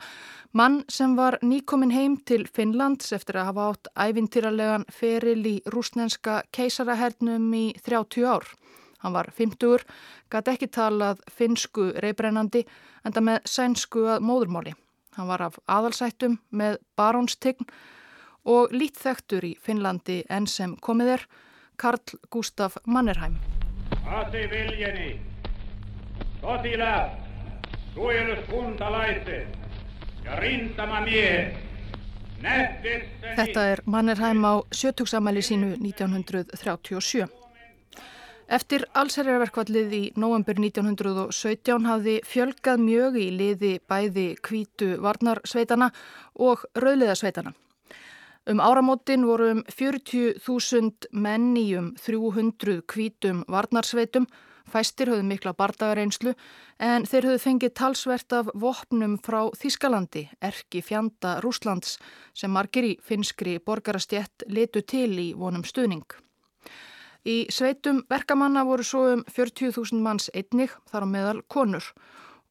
mann 0.54 0.76
sem 0.86 1.16
var 1.18 1.34
nýkomin 1.42 1.90
heim 1.90 2.14
til 2.22 2.44
Finnlands 2.46 3.10
eftir 3.16 3.40
að 3.40 3.48
hafa 3.48 3.64
átt 3.72 3.90
ævintýralegan 4.04 4.86
feril 4.94 5.40
í 5.50 5.56
rúsnenska 5.74 6.44
keisarahernum 6.54 7.48
í 7.58 7.64
30 7.82 8.28
ár. 8.36 8.46
Hann 9.02 9.16
var 9.16 9.32
50, 9.34 9.82
gæti 10.30 10.54
ekki 10.54 10.70
talað 10.78 11.26
finsku 11.26 11.88
reybrennandi 11.98 12.62
enda 13.02 13.24
með 13.32 13.50
sænsku 13.50 14.06
að 14.14 14.22
móðurmáli. 14.30 14.76
Hann 15.18 15.30
var 15.32 15.42
af 15.48 15.58
aðalsættum 15.66 16.38
með 16.54 16.78
barónstign 16.94 17.66
og 18.46 18.70
lítþektur 18.70 19.42
í 19.42 19.56
Finnlandi 19.58 20.22
enn 20.30 20.46
sem 20.46 20.78
komið 20.78 21.16
er 21.18 21.28
Karl 21.82 22.20
Gustaf 22.30 22.78
Mannerheim. 22.86 23.40
Aseveljeni, 24.06 25.20
sotilaat, 26.40 27.12
suojeluskuntalaiset 27.94 29.46
ja 30.25 30.37
rintamamiehet. 30.37 31.54
Þetta 33.37 33.62
er 33.73 33.80
Mannerheim 33.87 34.44
á 34.44 34.61
sjötugsamæli 34.73 35.40
sínu 35.42 35.70
1937. 35.80 37.25
Eftir 38.52 38.84
allserjarverkvallið 38.92 39.92
í 39.96 40.02
november 40.20 40.58
1917 40.61 41.87
hafði 41.88 42.18
fjölgað 42.28 42.82
mjög 42.84 43.16
í 43.16 43.30
liði 43.32 43.78
bæði 43.88 44.26
kvítu 44.44 44.99
varnarsveitana 45.00 45.88
og 46.37 46.66
rauðliðasveitana. 46.76 47.54
Um 48.46 48.60
áramótin 48.60 49.24
voru 49.24 49.46
um 49.54 49.60
40.000 49.72 51.08
menn 51.16 51.54
í 51.56 51.70
um 51.78 51.94
300 51.96 52.82
kvítum 52.84 53.38
varnarsveitum, 53.48 54.26
fæstir 54.68 55.08
höfðu 55.08 55.24
mikla 55.30 55.54
bardagareynslu 55.56 56.34
en 56.76 57.06
þeir 57.08 57.28
höfðu 57.30 57.40
fengið 57.40 57.72
talsvert 57.80 58.36
af 58.36 58.50
vopnum 58.52 59.14
frá 59.24 59.48
Þískalandi, 59.56 60.26
erki 60.44 60.82
fjanda 60.84 61.38
Rúslands 61.40 61.96
sem 62.36 62.52
margir 62.52 62.84
í 62.84 62.92
finskri 63.00 63.56
borgarastjett 63.64 64.44
letu 64.52 64.84
til 64.84 65.14
í 65.24 65.30
vonum 65.32 65.64
stuðning. 65.64 66.04
Í 67.24 67.46
sveitum 67.48 68.02
verkamanna 68.12 68.66
voru 68.68 68.84
svo 68.84 69.06
um 69.14 69.24
40.000 69.24 70.04
manns 70.04 70.28
einnig 70.36 70.76
þar 70.92 71.08
á 71.08 71.12
meðal 71.16 71.40
konur 71.48 71.94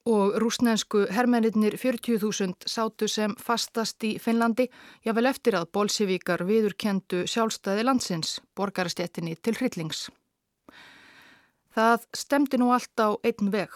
og 0.05 0.35
rúsnensku 0.41 1.05
hermennir 1.11 1.77
40.000 1.79 2.67
sátu 2.67 3.07
sem 3.07 3.35
fastast 3.39 4.03
í 4.03 4.17
Finnlandi 4.19 4.67
jável 5.05 5.29
eftir 5.29 5.55
að 5.55 5.69
bolsivíkar 5.71 6.43
viðurkendu 6.47 7.23
sjálfstæði 7.27 7.85
landsins, 7.87 8.41
borgarstjettinni 8.55 9.37
til 9.41 9.55
hryllings. 9.55 10.09
Það 11.73 12.05
stemdi 12.13 12.59
nú 12.59 12.69
allt 12.75 12.99
á 12.99 13.15
einn 13.23 13.51
veg. 13.53 13.71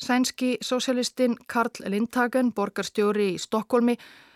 Sænski 0.00 0.56
sósjalistinn 0.64 1.36
Karl 1.46 1.84
Lindhagen, 1.86 2.50
borgarstjóri 2.52 3.34
í 3.36 3.38
Stokkólmi, 3.38 3.94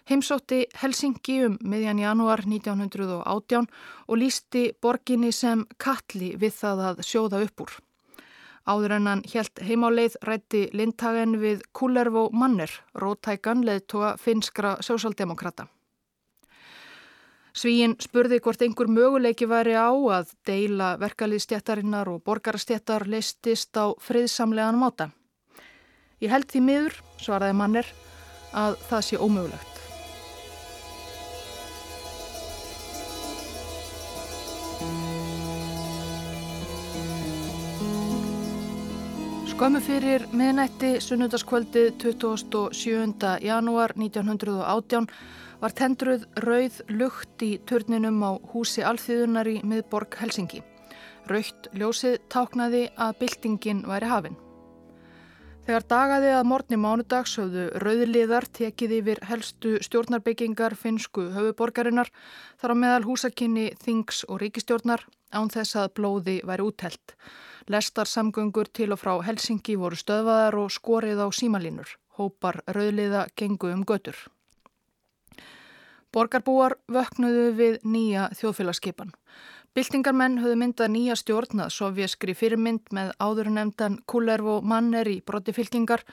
heimsótti 0.08 0.62
Helsingi 0.80 1.40
um 1.48 1.58
miðjan 1.64 1.98
janúar 1.98 2.44
1918 2.46 3.66
og 4.06 4.16
lísti 4.16 4.68
borginni 4.80 5.32
sem 5.32 5.66
kalli 5.78 6.37
við 6.38 6.56
það 6.60 6.84
að 6.92 7.04
sjóða 7.08 7.42
upp 7.48 7.66
úr. 7.66 7.76
Áður 8.68 8.98
en 8.98 9.06
hann 9.08 9.25
helt 9.32 9.62
heimáleið 9.64 10.18
rætti 10.28 10.66
Lindhagen 10.76 11.38
við 11.40 11.62
Kullervo 11.72 12.26
Manner, 12.37 12.68
rótækan 13.00 13.64
leðtoga 13.64 14.16
finskra 14.20 14.76
sósaldemokrata. 14.84 15.70
Svíin 17.56 17.96
spurði 17.98 18.38
hvort 18.44 18.60
einhver 18.62 18.90
möguleiki 18.92 19.48
væri 19.48 19.72
á 19.75 19.88
að 19.88 20.34
deila 20.46 20.92
verkaliðstjættarinnar 21.00 22.10
og 22.12 22.20
borgarastjættar 22.28 23.08
leistist 23.08 23.72
á 23.80 23.90
friðsamlegan 24.04 24.78
máta. 24.78 25.08
Ég 26.20 26.30
held 26.30 26.50
því 26.52 26.62
miður, 26.68 27.00
svaraði 27.22 27.56
mannir, 27.58 27.90
að 28.52 28.78
það 28.90 29.04
sé 29.08 29.18
ómögulegt. 29.18 29.67
Skömmu 39.58 39.80
fyrir 39.82 40.22
miðnætti 40.38 41.00
sunnundaskvöldið 41.02 41.96
27. 41.98 43.30
janúar 43.42 43.90
1918 43.98 45.08
var 45.58 45.74
tendruð 45.74 46.28
rauð 46.44 46.76
lukt 46.94 47.42
í 47.42 47.48
turninum 47.66 48.22
á 48.22 48.38
húsi 48.52 48.84
alþýðunar 48.86 49.50
í 49.50 49.56
miðborg 49.66 50.14
Helsingi. 50.20 50.60
Raukt 51.26 51.66
ljósið 51.74 52.20
táknaði 52.30 52.84
að 52.94 53.18
byltingin 53.24 53.82
væri 53.90 54.12
hafinn. 54.12 54.38
Þegar 55.66 55.88
dagaði 55.90 56.30
að 56.36 56.48
morgni 56.52 56.78
mánudags 56.78 57.34
höfðu 57.42 57.66
rauðliðar 57.82 58.46
tekið 58.60 58.96
yfir 59.00 59.24
helstu 59.26 59.74
stjórnarbyggingar 59.82 60.78
finsku 60.78 61.32
höfuborgarinnar 61.34 62.14
þar 62.62 62.78
á 62.78 62.80
meðal 62.86 63.10
húsakinni 63.10 63.72
Þings 63.82 64.22
og 64.30 64.38
ríkistjórnar 64.46 65.02
án 65.34 65.50
þess 65.50 65.82
að 65.82 65.94
blóði 65.98 66.40
væri 66.46 66.70
úttelt. 66.70 67.18
Lestarsamgöngur 67.68 68.70
til 68.72 68.94
og 68.94 69.00
frá 69.02 69.12
Helsingi 69.26 69.76
voru 69.76 69.96
stöðvaðar 69.98 70.56
og 70.56 70.72
skorið 70.72 71.20
á 71.20 71.28
símalínur. 71.28 71.90
Hópar 72.16 72.62
rauðliða 72.66 73.26
gengu 73.37 73.68
um 73.75 73.84
götur. 73.84 74.16
Borgarbúar 76.12 76.78
vöknuðu 76.88 77.52
við 77.58 77.76
nýja 77.84 78.30
þjóðfélagskipan. 78.38 79.12
Byltingarmenn 79.76 80.40
höfðu 80.40 80.56
myndað 80.62 80.92
nýja 80.94 81.14
stjórnað 81.20 81.75
sovjaskri 81.75 82.34
fyrirmynd 82.34 82.88
með 82.96 83.12
áðurnemndan 83.20 84.00
Kullervo 84.08 84.62
Manner 84.64 85.06
í 85.06 85.20
brottifylkingar 85.20 86.06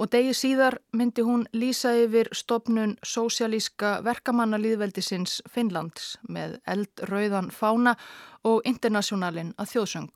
og 0.00 0.08
degi 0.14 0.32
síðar 0.32 0.78
myndi 0.96 1.26
hún 1.26 1.42
lýsa 1.52 1.92
yfir 1.98 2.30
stopnun 2.32 2.94
sósialíska 3.02 3.98
verkamannalýðveldisins 4.06 5.40
Finnlands 5.50 6.14
með 6.28 6.60
eldröðan 6.70 7.50
fána 7.50 7.98
og 8.46 8.62
internasjonalin 8.64 9.52
að 9.58 9.74
þjóðsöng. 9.74 10.14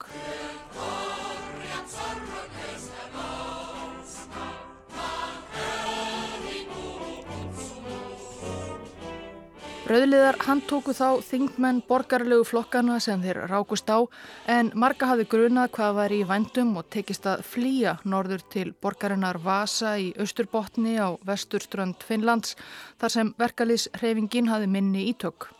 Rauðliðar 9.84 10.38
handtóku 10.40 10.94
þá 10.96 11.20
þingmenn 11.20 11.82
borgarlegu 11.84 12.46
flokkana 12.48 12.94
sem 13.04 13.20
þeir 13.20 13.42
rákust 13.50 13.90
á 13.92 14.00
en 14.48 14.70
marga 14.80 15.10
hafi 15.10 15.26
grunað 15.28 15.74
hvað 15.76 15.92
var 15.98 16.14
í 16.16 16.22
vandum 16.24 16.70
og 16.80 16.88
tekist 16.90 17.28
að 17.28 17.42
flýja 17.44 17.92
norður 18.08 18.46
til 18.54 18.72
borgarinnar 18.80 19.36
Vasa 19.44 19.92
í 20.00 20.08
Östurbotni 20.24 20.96
á 20.96 21.12
vesturströnd 21.28 22.00
Finnlands 22.00 22.56
þar 22.96 23.12
sem 23.12 23.34
verkaliðshreyfingin 23.38 24.48
hafi 24.48 24.70
minni 24.72 25.04
ítök. 25.12 25.50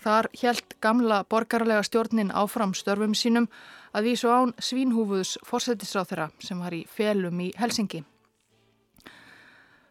Þar 0.00 0.30
helt 0.40 0.78
gamla 0.80 1.20
borgarlega 1.28 1.84
stjórnin 1.84 2.32
áfram 2.32 2.72
störfum 2.72 3.12
sínum 3.12 3.50
að 3.92 4.10
vísu 4.10 4.30
án 4.30 4.54
svínhúfuðs 4.58 5.38
fórsetisráð 5.46 6.12
þeirra 6.12 6.28
sem 6.44 6.60
var 6.62 6.76
í 6.76 6.84
felum 6.90 7.40
í 7.40 7.50
Helsingi. 7.58 8.04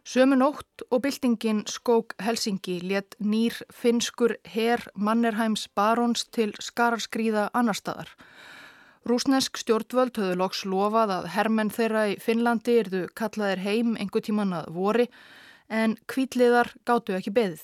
Sömu 0.08 0.38
nótt 0.40 0.86
og 0.88 1.02
byltingin 1.04 1.66
skók 1.68 2.14
Helsingi 2.24 2.78
let 2.80 3.16
nýr 3.20 3.58
finskur 3.68 4.38
herr 4.48 4.86
Mannerheims 4.96 5.66
barons 5.76 6.24
til 6.32 6.54
skararskríða 6.64 7.50
annar 7.52 7.76
staðar. 7.76 8.14
Rúsnesk 9.08 9.60
stjórnvöld 9.60 10.16
höfðu 10.16 10.38
loks 10.40 10.64
lofað 10.64 11.12
að 11.18 11.28
hermenn 11.34 11.72
þeirra 11.72 12.06
í 12.12 12.16
Finnlandi 12.24 12.78
erðu 12.80 13.02
kallaðir 13.20 13.60
heim 13.66 13.92
einhver 14.00 14.24
tíman 14.24 14.56
að 14.56 14.72
vori 14.78 15.06
en 15.68 15.98
kvítliðar 16.08 16.72
gáttu 16.88 17.16
ekki 17.16 17.34
beðið. 17.36 17.62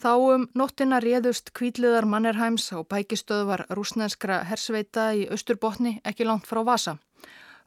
Þá 0.00 0.12
um 0.16 0.44
nóttina 0.56 0.96
réðust 1.04 1.50
kvítliðar 1.52 2.06
Mannerheims 2.08 2.70
á 2.72 2.80
bækistöðvar 2.88 3.66
rúsneskra 3.76 4.38
hersveita 4.48 5.10
í 5.12 5.26
Östurbotni 5.28 5.98
ekki 6.08 6.24
langt 6.24 6.46
frá 6.48 6.62
Vasa. 6.64 6.94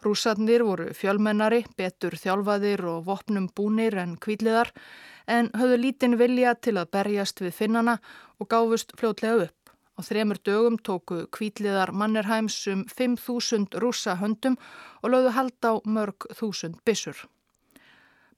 Rúsarnir 0.02 0.64
voru 0.66 0.88
fjölmennari, 0.98 1.62
betur 1.78 2.18
þjálfaðir 2.18 2.82
og 2.90 3.04
vopnum 3.06 3.52
búnir 3.54 4.00
en 4.02 4.16
kvíliðar 4.18 4.72
en 5.30 5.52
höfðu 5.54 5.78
lítinn 5.84 6.18
vilja 6.18 6.56
til 6.58 6.74
að 6.82 6.90
berjast 6.98 7.44
við 7.44 7.54
finnana 7.60 8.00
og 8.42 8.50
gáfust 8.50 8.98
fljótlega 8.98 9.46
upp. 9.46 9.70
Á 9.94 10.02
þremur 10.02 10.42
dögum 10.42 10.82
tóku 10.82 11.28
kvíliðar 11.30 11.94
Mannerheims 11.94 12.58
um 12.74 12.82
5.000 12.90 13.78
rúsa 13.78 14.18
höndum 14.18 14.58
og 15.04 15.14
lögðu 15.14 15.38
hald 15.38 15.70
á 15.70 15.74
mörg 15.86 16.26
þúsund 16.34 16.82
bissur. 16.82 17.28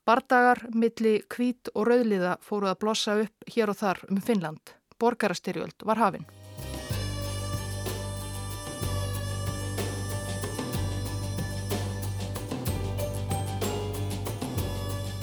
Bardagar, 0.05 0.59
milli 0.69 1.15
kvít 1.33 1.71
og 1.73 1.87
rauðliða 1.89 2.35
fóru 2.45 2.69
að 2.69 2.81
blossa 2.83 3.15
upp 3.23 3.47
hér 3.49 3.71
og 3.73 3.79
þar 3.79 4.03
um 4.13 4.19
Finnland. 4.21 4.75
Borgarastyrjöld 5.01 5.81
var 5.81 5.97
hafinn. 5.97 6.27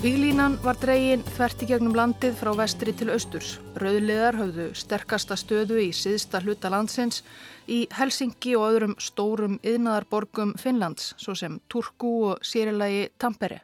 Víglínan 0.03 0.59
var 0.67 0.75
dregin 0.83 1.23
þvert 1.37 1.63
í 1.63 1.71
gegnum 1.71 1.95
landið 1.95 2.35
frá 2.43 2.51
vestri 2.59 2.91
til 2.91 3.13
austurs. 3.15 3.61
Rauðliðar 3.79 4.35
höfðu 4.41 4.65
sterkasta 4.75 5.39
stöðu 5.39 5.79
í 5.79 5.93
siðsta 5.95 6.43
hluta 6.43 6.75
landsins 6.75 7.23
í 7.71 7.85
Helsingi 7.95 8.59
og 8.59 8.67
öðrum 8.73 8.99
stórum 8.99 9.61
yðnaðarborgum 9.63 10.57
Finnlands, 10.59 11.13
svo 11.23 11.39
sem 11.39 11.61
Turku 11.71 12.17
og 12.33 12.43
sérilagi 12.43 13.13
Tampere. 13.15 13.63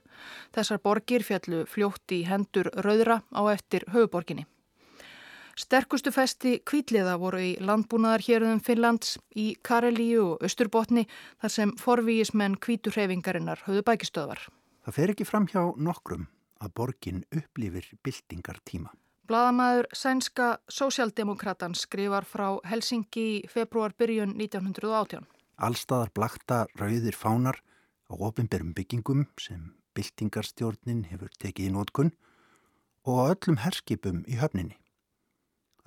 Þessar 0.54 0.82
borgir 0.84 1.24
fjallu 1.26 1.64
fljótt 1.66 2.14
í 2.14 2.22
hendur 2.28 2.70
rauðra 2.84 3.22
á 3.34 3.42
eftir 3.52 3.84
höfuborginni. 3.92 4.46
Sterkustu 5.58 6.12
festi 6.14 6.60
kvítliða 6.62 7.16
voru 7.18 7.40
í 7.42 7.54
landbúnaðar 7.58 8.22
hérðum 8.22 8.60
Finnlands, 8.62 9.16
í 9.34 9.56
Karelíu 9.66 10.20
og 10.34 10.44
Östurbotni 10.46 11.08
þar 11.42 11.50
sem 11.50 11.72
forvíismenn 11.80 12.54
kvíturhefingarinnar 12.62 13.64
höfðu 13.66 13.82
bækistöðvar. 13.88 14.44
Það 14.86 14.96
fer 15.00 15.12
ekki 15.14 15.26
fram 15.26 15.48
hjá 15.50 15.64
nokkrum 15.74 16.28
að 16.62 16.74
borgin 16.78 17.24
upplifir 17.34 17.90
byltingar 18.06 18.62
tíma. 18.70 18.94
Blaðamæður 19.28 19.90
sænska 19.92 20.46
sósjaldemokratan 20.72 21.74
skrifar 21.76 22.24
frá 22.24 22.46
Helsingi 22.64 23.24
í 23.32 23.42
februar 23.50 23.92
byrjun 23.98 24.36
1918. 24.38 25.26
Allstaðar 25.58 26.14
blakta 26.14 26.62
rauðir 26.78 27.18
fánar 27.18 27.58
á 28.08 28.14
ofinberum 28.14 28.70
byggingum 28.78 29.26
sem 29.42 29.74
byltingarstjórnin 29.98 31.04
hefur 31.10 31.32
tekið 31.42 31.70
í 31.70 31.74
nótkunn 31.74 32.12
og 33.08 33.18
á 33.18 33.22
öllum 33.34 33.58
herskipum 33.64 34.22
í 34.30 34.38
höfninni. 34.38 34.76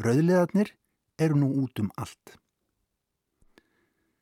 Rauðleðarnir 0.01 0.73
eru 1.21 1.39
nú 1.39 1.51
út 1.63 1.79
um 1.79 1.91
allt. 2.01 2.35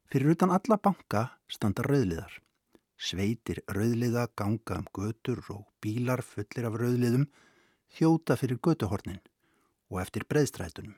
Fyrir 0.10 0.36
utan 0.36 0.54
alla 0.54 0.78
banka 0.78 1.26
standa 1.50 1.86
rauðleðar. 1.86 2.40
Sveitir 3.00 3.64
rauðliða 3.72 4.28
ganga 4.38 4.82
um 4.82 4.88
götur 4.94 5.42
og 5.56 5.66
bílar 5.82 6.22
fullir 6.26 6.68
af 6.68 6.80
rauðliðum 6.82 7.28
þjóta 7.96 8.36
fyrir 8.38 8.60
götuhornin 8.60 9.22
og 9.90 10.02
eftir 10.04 10.28
breyðstrætunum. 10.30 10.98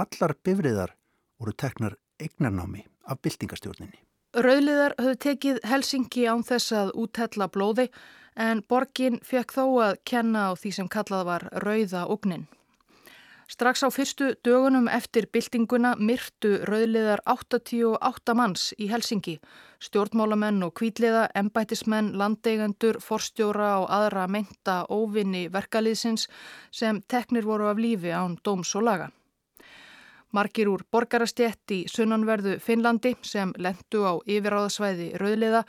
Allar 0.00 0.34
bifriðar 0.46 0.94
voru 1.38 1.52
teknar 1.52 1.98
eignarnámi 2.22 2.86
af 3.04 3.20
byltingastjórninni. 3.22 4.09
Rauðliðar 4.30 4.92
höfðu 4.94 5.16
tekið 5.24 5.56
Helsingi 5.66 6.28
án 6.30 6.44
þess 6.46 6.70
að 6.78 6.90
úthella 7.02 7.48
blóði 7.50 7.88
en 8.38 8.60
borgin 8.62 9.18
fekk 9.26 9.56
þó 9.56 9.64
að 9.82 9.96
kenna 10.06 10.44
á 10.46 10.50
því 10.54 10.70
sem 10.76 10.90
kallað 10.92 11.24
var 11.26 11.46
rauða 11.64 12.04
ugnin. 12.06 12.46
Strax 13.50 13.82
á 13.82 13.90
fyrstu 13.90 14.36
dögunum 14.46 14.86
eftir 14.86 15.26
byltinguna 15.34 15.96
myrtu 15.98 16.60
rauðliðar 16.70 17.24
88 17.26 18.38
manns 18.38 18.70
í 18.78 18.86
Helsingi. 18.86 19.40
Stjórnmálamenn 19.82 20.62
og 20.62 20.76
kvítliða, 20.78 21.26
embætismenn, 21.34 22.14
landeigendur, 22.14 23.02
forstjóra 23.02 23.80
og 23.82 23.90
aðra 23.90 24.28
meinta 24.30 24.84
óvinni 24.86 25.48
verkaliðsins 25.50 26.30
sem 26.70 27.02
teknir 27.10 27.50
voru 27.50 27.66
af 27.66 27.82
lífi 27.82 28.14
án 28.14 28.38
dóms 28.46 28.76
og 28.78 28.86
laga. 28.86 29.10
Markir 30.30 30.68
úr 30.70 30.84
borgarastjett 30.92 31.72
í 31.74 31.80
sunnanverðu 31.90 32.58
Finnlandi 32.62 33.16
sem 33.26 33.50
lendu 33.58 34.04
á 34.06 34.14
yfiráðasvæði 34.22 35.08
rauðliða 35.18 35.64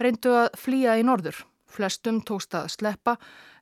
reyndu 0.00 0.32
að 0.40 0.48
flýja 0.56 0.96
í 0.96 1.04
norður. 1.04 1.42
Flestum 1.68 2.22
tókst 2.24 2.54
að 2.56 2.70
sleppa 2.72 3.16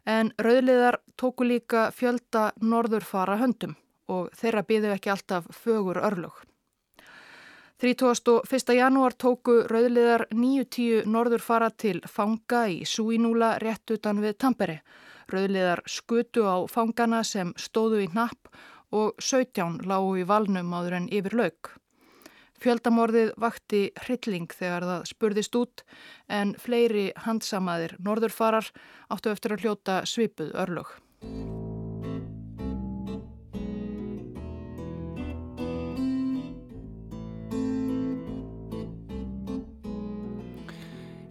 en 0.06 0.30
rauðliðar 0.38 1.00
tóku 1.18 1.46
líka 1.48 1.88
fjölda 1.90 2.52
norðurfara 2.62 3.38
höndum 3.40 3.74
og 4.12 4.28
þeirra 4.36 4.62
býðu 4.68 4.92
ekki 4.94 5.10
alltaf 5.10 5.48
fögur 5.50 5.98
örlög. 5.98 6.34
31. 7.82 8.76
janúar 8.76 9.16
tóku 9.18 9.64
rauðliðar 9.68 10.28
9-10 10.30 11.08
norðurfara 11.10 11.72
til 11.74 11.98
fanga 12.06 12.68
í 12.70 12.84
Súínúla 12.86 13.56
rétt 13.58 13.90
utan 13.96 14.22
við 14.22 14.38
Tampere. 14.38 14.78
Rauðliðar 15.32 15.82
skutu 15.88 16.46
á 16.46 16.62
fangana 16.70 17.24
sem 17.26 17.50
stóðu 17.58 18.04
í 18.04 18.08
napp 18.14 18.52
og 18.94 19.18
17 19.18 19.82
lágu 19.88 20.14
í 20.20 20.28
valnum 20.28 20.70
áður 20.76 21.00
en 21.00 21.08
yfir 21.12 21.34
lauk. 21.40 21.72
Fjöldamorðið 22.62 23.32
vakti 23.42 23.80
hrylling 24.04 24.52
þegar 24.54 24.86
það 24.88 25.08
spurðist 25.10 25.58
út 25.58 25.82
en 26.32 26.54
fleiri 26.60 27.08
handsamaðir 27.26 27.96
norðurfarar 27.98 28.70
áttu 29.12 29.34
eftir 29.34 29.56
að 29.56 29.66
hljóta 29.66 29.98
svipuð 30.08 30.54
örlög. 30.62 30.94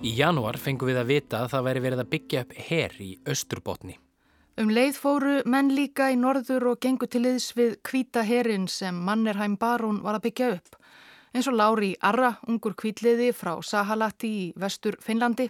Í 0.04 0.12
janúar 0.18 0.60
fengum 0.60 0.90
við 0.92 0.98
að 1.00 1.12
vita 1.14 1.46
að 1.46 1.54
það 1.56 1.68
væri 1.70 1.84
verið 1.88 2.02
að 2.04 2.10
byggja 2.12 2.42
upp 2.44 2.58
herr 2.68 2.98
í 3.00 3.14
Östurbotni. 3.32 4.03
Um 4.54 4.70
leið 4.70 4.98
fóru 5.02 5.32
menn 5.50 5.72
líka 5.74 6.12
í 6.14 6.18
norður 6.20 6.68
og 6.72 6.82
gengu 6.86 7.08
til 7.10 7.24
liðs 7.24 7.56
við 7.58 7.72
kvíta 7.82 8.22
herrin 8.22 8.68
sem 8.70 8.94
Mannerheim 8.94 9.56
Barón 9.58 10.04
var 10.06 10.20
að 10.20 10.28
byggja 10.28 10.50
upp. 10.60 10.76
Eins 11.34 11.50
og 11.50 11.56
Lári 11.58 11.96
Arra, 12.06 12.36
ungur 12.46 12.76
kvítliði 12.78 13.32
frá 13.34 13.56
Sahalati 13.66 14.30
í 14.30 14.44
vestur 14.62 15.00
Finnlandi. 15.02 15.48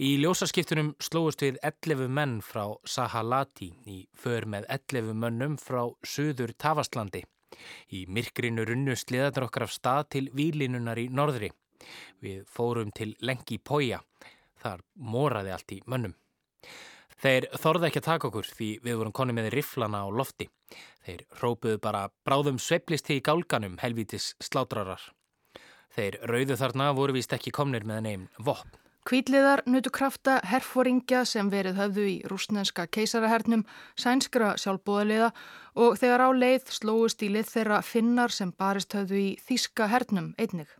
Í 0.00 0.14
ljósaskiptunum 0.22 0.94
slóist 1.04 1.44
við 1.44 1.60
11 1.68 2.08
menn 2.16 2.38
frá 2.40 2.64
Sahalati 2.88 3.68
í 3.84 3.98
för 4.16 4.48
með 4.48 4.70
11 4.72 5.12
mönnum 5.20 5.60
frá 5.60 5.82
söður 6.00 6.56
Tavastlandi. 6.56 7.26
Í 7.92 8.06
myrkrinu 8.08 8.64
runnu 8.64 8.96
sliðaður 8.96 9.50
okkar 9.50 9.66
af 9.68 9.76
stað 9.76 10.02
til 10.16 10.24
výlinunar 10.32 10.96
í 10.96 11.10
norðri. 11.12 11.52
Við 12.24 12.48
fórum 12.48 12.88
til 12.88 13.12
lengi 13.20 13.60
pója. 13.60 14.00
Þar 14.64 14.80
moraði 14.96 15.52
allt 15.52 15.76
í 15.76 15.82
mönnum. 15.84 16.16
Þeir 17.22 17.48
þorði 17.60 17.88
ekki 17.88 18.00
að 18.02 18.08
taka 18.08 18.28
okkur 18.30 18.48
því 18.58 18.70
við 18.84 19.00
vorum 19.00 19.14
koni 19.14 19.34
með 19.36 19.50
riflana 19.54 20.04
á 20.04 20.08
lofti. 20.10 20.48
Þeir 21.06 21.26
rópuðu 21.42 21.80
bara 21.82 22.08
bráðum 22.26 22.58
sveiplisti 22.58 23.18
í 23.18 23.24
gálganum 23.24 23.76
helvítis 23.82 24.32
slátrarar. 24.42 25.02
Þeir 25.94 26.18
rauðu 26.26 26.56
þarna 26.58 26.92
voru 26.96 27.14
vist 27.14 27.34
ekki 27.36 27.54
komnir 27.54 27.86
með 27.86 28.06
nefn 28.08 28.26
vopn. 28.42 28.80
Kvítliðar 29.04 29.60
nutu 29.68 29.90
krafta 29.92 30.38
herfóringja 30.48 31.26
sem 31.28 31.50
verið 31.52 31.76
höfðu 31.76 32.04
í 32.08 32.14
rúsnenska 32.30 32.86
keisarahernum, 32.88 33.66
sænskra 34.00 34.54
sjálfbóðaliða 34.62 35.28
og 35.76 35.98
þegar 36.00 36.24
á 36.24 36.28
leið 36.32 36.72
slóist 36.72 37.20
í 37.20 37.28
lið 37.34 37.50
þeirra 37.50 37.82
finnar 37.84 38.32
sem 38.32 38.54
barist 38.56 38.96
höfðu 38.96 39.20
í 39.20 39.28
þíska 39.44 39.90
hernum 39.92 40.32
einnig. 40.40 40.72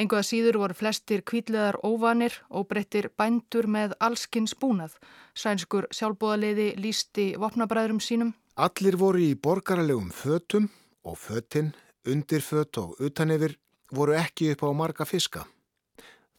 Enguða 0.00 0.24
síður 0.24 0.56
voru 0.62 0.74
flestir 0.78 1.20
kvítleðar 1.28 1.76
óvanir 1.84 2.38
og 2.48 2.70
breyttir 2.70 3.10
bændur 3.20 3.66
með 3.68 3.92
allskins 4.00 4.54
búnað. 4.56 4.94
Sænskur 5.36 5.90
sjálfbóðaliði 5.92 6.70
lísti 6.80 7.26
vopnabræðurum 7.42 8.00
sínum. 8.00 8.30
Allir 8.56 8.96
voru 8.96 9.20
í 9.20 9.34
borgaralegum 9.36 10.08
fötum 10.08 10.70
og 11.04 11.18
fötinn, 11.20 11.74
undirföt 12.08 12.80
og 12.80 12.96
utanefir 12.96 13.58
voru 13.92 14.16
ekki 14.16 14.54
upp 14.54 14.64
á 14.64 14.70
marga 14.72 15.04
fiska. 15.04 15.44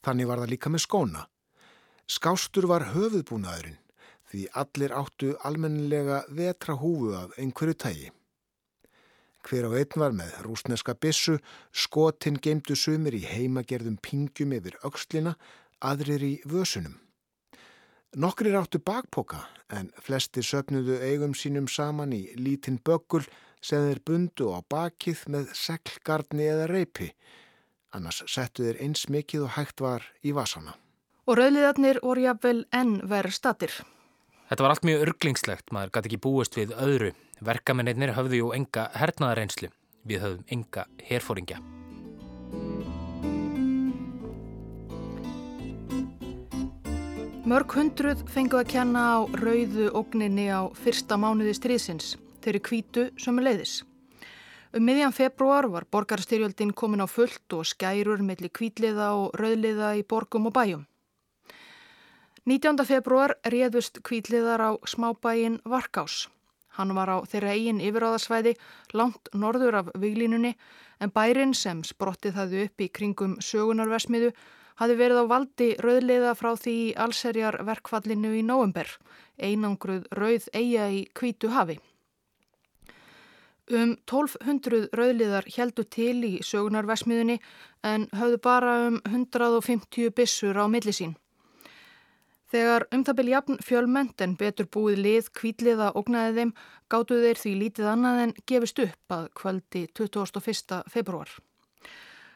Þannig 0.02 0.32
var 0.32 0.42
það 0.42 0.54
líka 0.56 0.74
með 0.74 0.86
skóna. 0.88 1.22
Skástur 2.10 2.66
var 2.72 2.88
höfuðbúnaðurinn 2.96 3.78
því 4.32 4.48
allir 4.58 4.96
áttu 4.96 5.36
almennilega 5.46 6.24
vetra 6.34 6.74
húfu 6.82 7.14
af 7.20 7.38
einhverju 7.38 7.78
tægi. 7.78 8.10
Hver 9.42 9.68
á 9.68 9.72
einn 9.74 9.98
var 9.98 10.14
með 10.16 10.36
rúsneska 10.46 10.94
bissu, 10.94 11.38
skotinn 11.74 12.38
geimdu 12.42 12.76
sumir 12.78 13.18
í 13.18 13.24
heimagerðum 13.26 13.98
pingjum 14.02 14.54
yfir 14.58 14.78
aukslina, 14.86 15.36
aðrir 15.82 16.24
í 16.24 16.34
vösunum. 16.46 17.00
Nokkrir 18.12 18.58
áttu 18.60 18.82
bakpoka 18.84 19.46
en 19.72 19.88
flesti 20.04 20.44
söpnudu 20.44 20.98
eigum 21.00 21.32
sínum 21.32 21.70
saman 21.72 22.12
í 22.12 22.26
lítinn 22.36 22.82
böggul 22.84 23.24
sem 23.64 23.86
þeir 23.88 24.02
bundu 24.04 24.50
á 24.52 24.60
bakið 24.68 25.24
með 25.32 25.54
seglgarni 25.56 26.50
eða 26.52 26.68
reipi. 26.68 27.08
Annars 27.96 28.22
settu 28.28 28.66
þeir 28.68 28.82
eins 28.84 29.08
mikið 29.08 29.48
og 29.48 29.56
hægt 29.56 29.84
var 29.84 30.06
í 30.28 30.36
vasana. 30.36 30.76
Og 31.24 31.40
rauðliðarnir 31.40 32.02
voru 32.04 32.28
jafnvel 32.28 32.62
enn 32.76 32.98
verið 33.08 33.38
statir. 33.38 33.74
Þetta 34.52 34.66
var 34.66 34.74
allt 34.74 34.84
mjög 34.84 35.02
örglingslegt, 35.06 35.70
maður 35.72 35.92
gæti 35.96 36.10
ekki 36.10 36.18
búist 36.26 36.56
við 36.60 36.72
öðru. 36.76 37.14
Verkamennir 37.40 38.12
höfðu 38.18 38.42
jú 38.42 38.50
enga 38.52 38.90
hernaðarreynslu, 39.00 39.70
við 40.04 40.26
höfðum 40.26 40.50
enga 40.52 40.84
herfóringja. 41.08 41.62
Mörg 47.48 47.78
hundruð 47.80 48.26
fengu 48.36 48.60
að 48.60 48.74
kenna 48.76 49.06
á 49.16 49.20
rauðu 49.40 49.88
ógninni 49.96 50.50
á 50.52 50.68
fyrsta 50.84 51.16
mánuði 51.16 51.56
stríðsins, 51.56 52.18
þeirri 52.44 52.66
kvítu 52.68 53.08
sömu 53.16 53.48
leiðis. 53.48 53.80
Um 54.76 54.84
miðjan 54.84 55.16
februar 55.16 55.72
var 55.72 55.88
borgarstyrjöldin 55.88 56.76
komin 56.76 57.04
á 57.04 57.08
fullt 57.08 57.56
og 57.56 57.64
skærur 57.72 58.20
melli 58.20 58.52
kvítliða 58.52 59.14
og 59.16 59.32
rauðliða 59.40 59.96
í 59.96 60.04
borgum 60.04 60.52
og 60.52 60.60
bæjum. 60.60 60.88
19. 62.50 62.74
februar 62.90 63.36
réðust 63.46 64.00
kvítliðar 64.02 64.62
á 64.66 64.72
smábæin 64.90 65.60
Varkás. 65.62 66.26
Hann 66.74 66.96
var 66.98 67.12
á 67.14 67.22
þeirra 67.30 67.52
eigin 67.54 67.78
yfiráðasvæði 67.86 68.56
langt 68.98 69.30
norður 69.38 69.78
af 69.84 69.92
viglínunni 69.94 70.56
en 70.98 71.14
bærin 71.14 71.54
sem 71.54 71.84
sprottið 71.86 72.40
hafði 72.40 72.64
upp 72.66 72.82
í 72.82 72.90
kringum 72.90 73.38
sögunarversmiðu 73.46 74.32
hafi 74.82 74.98
verið 74.98 75.22
á 75.22 75.26
valdi 75.30 75.70
rauðleiða 75.86 76.34
frá 76.34 76.50
því 76.58 76.76
allserjar 77.06 77.62
verkfallinu 77.62 78.34
í 78.34 78.42
nóumber, 78.42 78.90
einangruð 79.38 80.10
rauð 80.10 80.50
eiga 80.58 80.90
í 80.90 81.06
kvítu 81.14 81.54
hafi. 81.54 81.78
Um 83.70 84.00
1200 84.10 84.90
rauðliðar 84.98 85.46
heldu 85.46 85.86
til 85.86 86.18
í 86.26 86.38
sögunarversmiðunni 86.42 87.38
en 87.86 88.10
hafðu 88.18 88.42
bara 88.42 88.80
um 88.88 89.04
150 89.06 90.10
bissur 90.18 90.58
á 90.58 90.66
millisín. 90.66 91.21
Þegar 92.52 92.84
um 92.92 93.04
byrja 93.08 93.32
jafn 93.38 93.62
fjölmönd 93.64 94.22
en 94.26 94.34
betur 94.36 94.68
búið 94.68 94.98
lið 95.06 95.30
kvítliða 95.40 95.94
ógnaði 95.96 96.34
þeim 96.36 96.52
gáttu 96.92 97.20
þeir 97.24 97.40
því 97.40 97.54
lítið 97.62 97.88
annað 97.88 98.20
en 98.26 98.34
gefist 98.52 98.82
upp 98.84 99.16
að 99.16 99.30
kvöldi 99.40 99.84
21. 99.96 100.82
februar. 100.92 101.32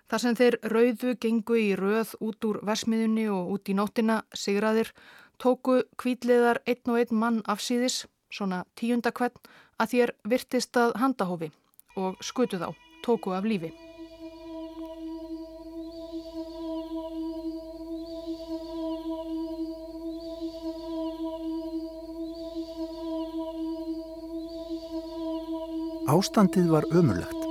Þar 0.07 0.21
sem 0.21 0.37
þeir 0.39 0.57
rauðu 0.71 1.15
gengu 1.19 1.57
í 1.59 1.69
rauð 1.75 2.13
út 2.23 2.47
úr 2.47 2.61
versmiðunni 2.63 3.25
og 3.33 3.51
út 3.57 3.71
í 3.71 3.75
nóttina 3.75 4.21
sigraðir 4.31 4.93
tóku 5.41 5.81
kvítliðar 5.99 6.61
einn 6.63 6.93
og 6.93 7.01
einn 7.01 7.19
mann 7.19 7.41
afsýðis, 7.51 8.05
svona 8.31 8.63
tíundakvenn, 8.79 9.35
að 9.81 9.91
þér 9.95 10.15
virtist 10.31 10.79
að 10.79 10.95
handahófi 11.01 11.51
og 11.99 12.15
skutu 12.23 12.61
þá, 12.61 12.71
tóku 13.03 13.35
af 13.35 13.43
lífi. 13.43 13.73
Ástandið 26.15 26.69
var 26.71 26.85
ömurlegt. 26.95 27.41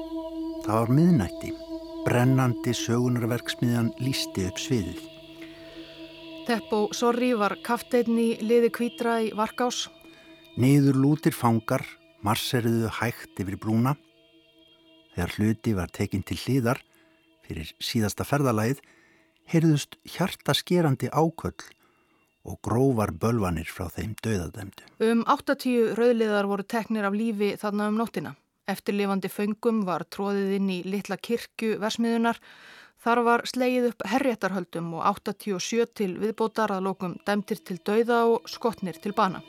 Það 0.64 0.76
var 0.78 0.90
miðnætti. 0.96 1.50
Brennandi 2.06 2.72
sögunarverksmiðjan 2.78 3.90
lísti 4.00 4.46
upp 4.48 4.60
sviðið. 4.62 5.00
Teppo 6.46 6.78
Sorri 6.96 7.34
var 7.36 7.58
kafteinni 7.66 8.38
liði 8.40 8.70
kvítra 8.72 9.18
í 9.20 9.34
Varkás. 9.36 9.82
Niður 10.56 10.96
lútir 10.96 11.36
fangar, 11.36 11.84
marseriðu 12.24 12.88
hægt 13.02 13.42
yfir 13.42 13.58
brúna. 13.60 13.98
Þegar 15.12 15.34
hluti 15.36 15.74
var 15.76 15.92
tekinn 15.92 16.24
til 16.24 16.38
hliðar 16.40 16.80
fyrir 17.44 17.74
síðasta 17.84 18.24
ferðalæð, 18.24 18.80
heyrðust 19.50 19.98
hjartaskerandi 20.14 21.10
áköll 21.12 21.66
og 22.48 22.56
grófar 22.64 23.12
bölvanir 23.12 23.68
frá 23.68 23.90
þeim 23.92 24.16
döðadæmdu. 24.24 24.88
Um 25.04 25.26
80 25.28 25.92
rauðliðar 26.00 26.48
voru 26.48 26.64
teknir 26.64 27.04
af 27.04 27.18
lífi 27.18 27.52
þarna 27.60 27.90
um 27.92 28.00
nóttina. 28.00 28.34
Eftirlifandi 28.64 29.28
föngum 29.28 29.82
var 29.84 30.06
tróðið 30.08 30.54
inn 30.56 30.68
í 30.72 30.78
litla 30.88 31.18
kirkju 31.20 31.74
versmiðunar. 31.82 32.38
Þar 33.04 33.20
var 33.26 33.42
slegið 33.44 33.90
upp 33.90 34.06
herréttarhöldum 34.08 34.86
og 34.96 35.04
87 35.26 35.90
til 36.00 36.14
viðbótar 36.22 36.72
að 36.72 36.86
lókum 36.86 37.18
dæmtir 37.28 37.60
til 37.60 37.76
dauða 37.84 38.22
og 38.32 38.48
skotnir 38.48 38.96
til 39.04 39.12
bana. 39.12 39.44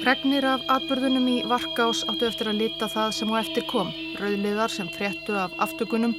Fregnir 0.00 0.46
af 0.46 0.62
atbyrðunum 0.78 1.26
í 1.28 1.40
Varkás 1.50 2.06
áttu 2.06 2.30
eftir 2.30 2.54
að 2.54 2.62
lita 2.62 2.86
það 2.88 3.16
sem 3.18 3.34
á 3.34 3.36
eftir 3.42 3.66
kom. 3.66 3.90
Rauðliðar 4.22 4.78
sem 4.78 4.88
fréttu 4.94 5.34
af 5.34 5.58
aftökunum 5.58 6.14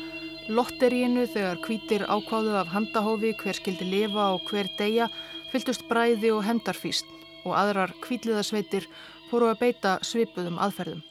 Lotteríinu 0.49 1.27
þegar 1.29 1.59
kvítir 1.61 2.03
ákváðu 2.09 2.55
af 2.57 2.71
handahófi 2.73 3.35
hver 3.37 3.53
skildi 3.53 3.85
lifa 3.85 4.31
og 4.33 4.47
hver 4.49 4.71
deyja 4.79 5.05
fyltust 5.51 5.85
bræði 5.89 6.31
og 6.33 6.41
hemdarfýst 6.47 7.05
og 7.45 7.53
aðrar 7.53 7.93
kvítliðasveitir 8.01 8.87
fóru 9.29 9.51
að 9.51 9.61
beita 9.61 9.93
svipuðum 10.01 10.57
aðferðum. 10.57 11.03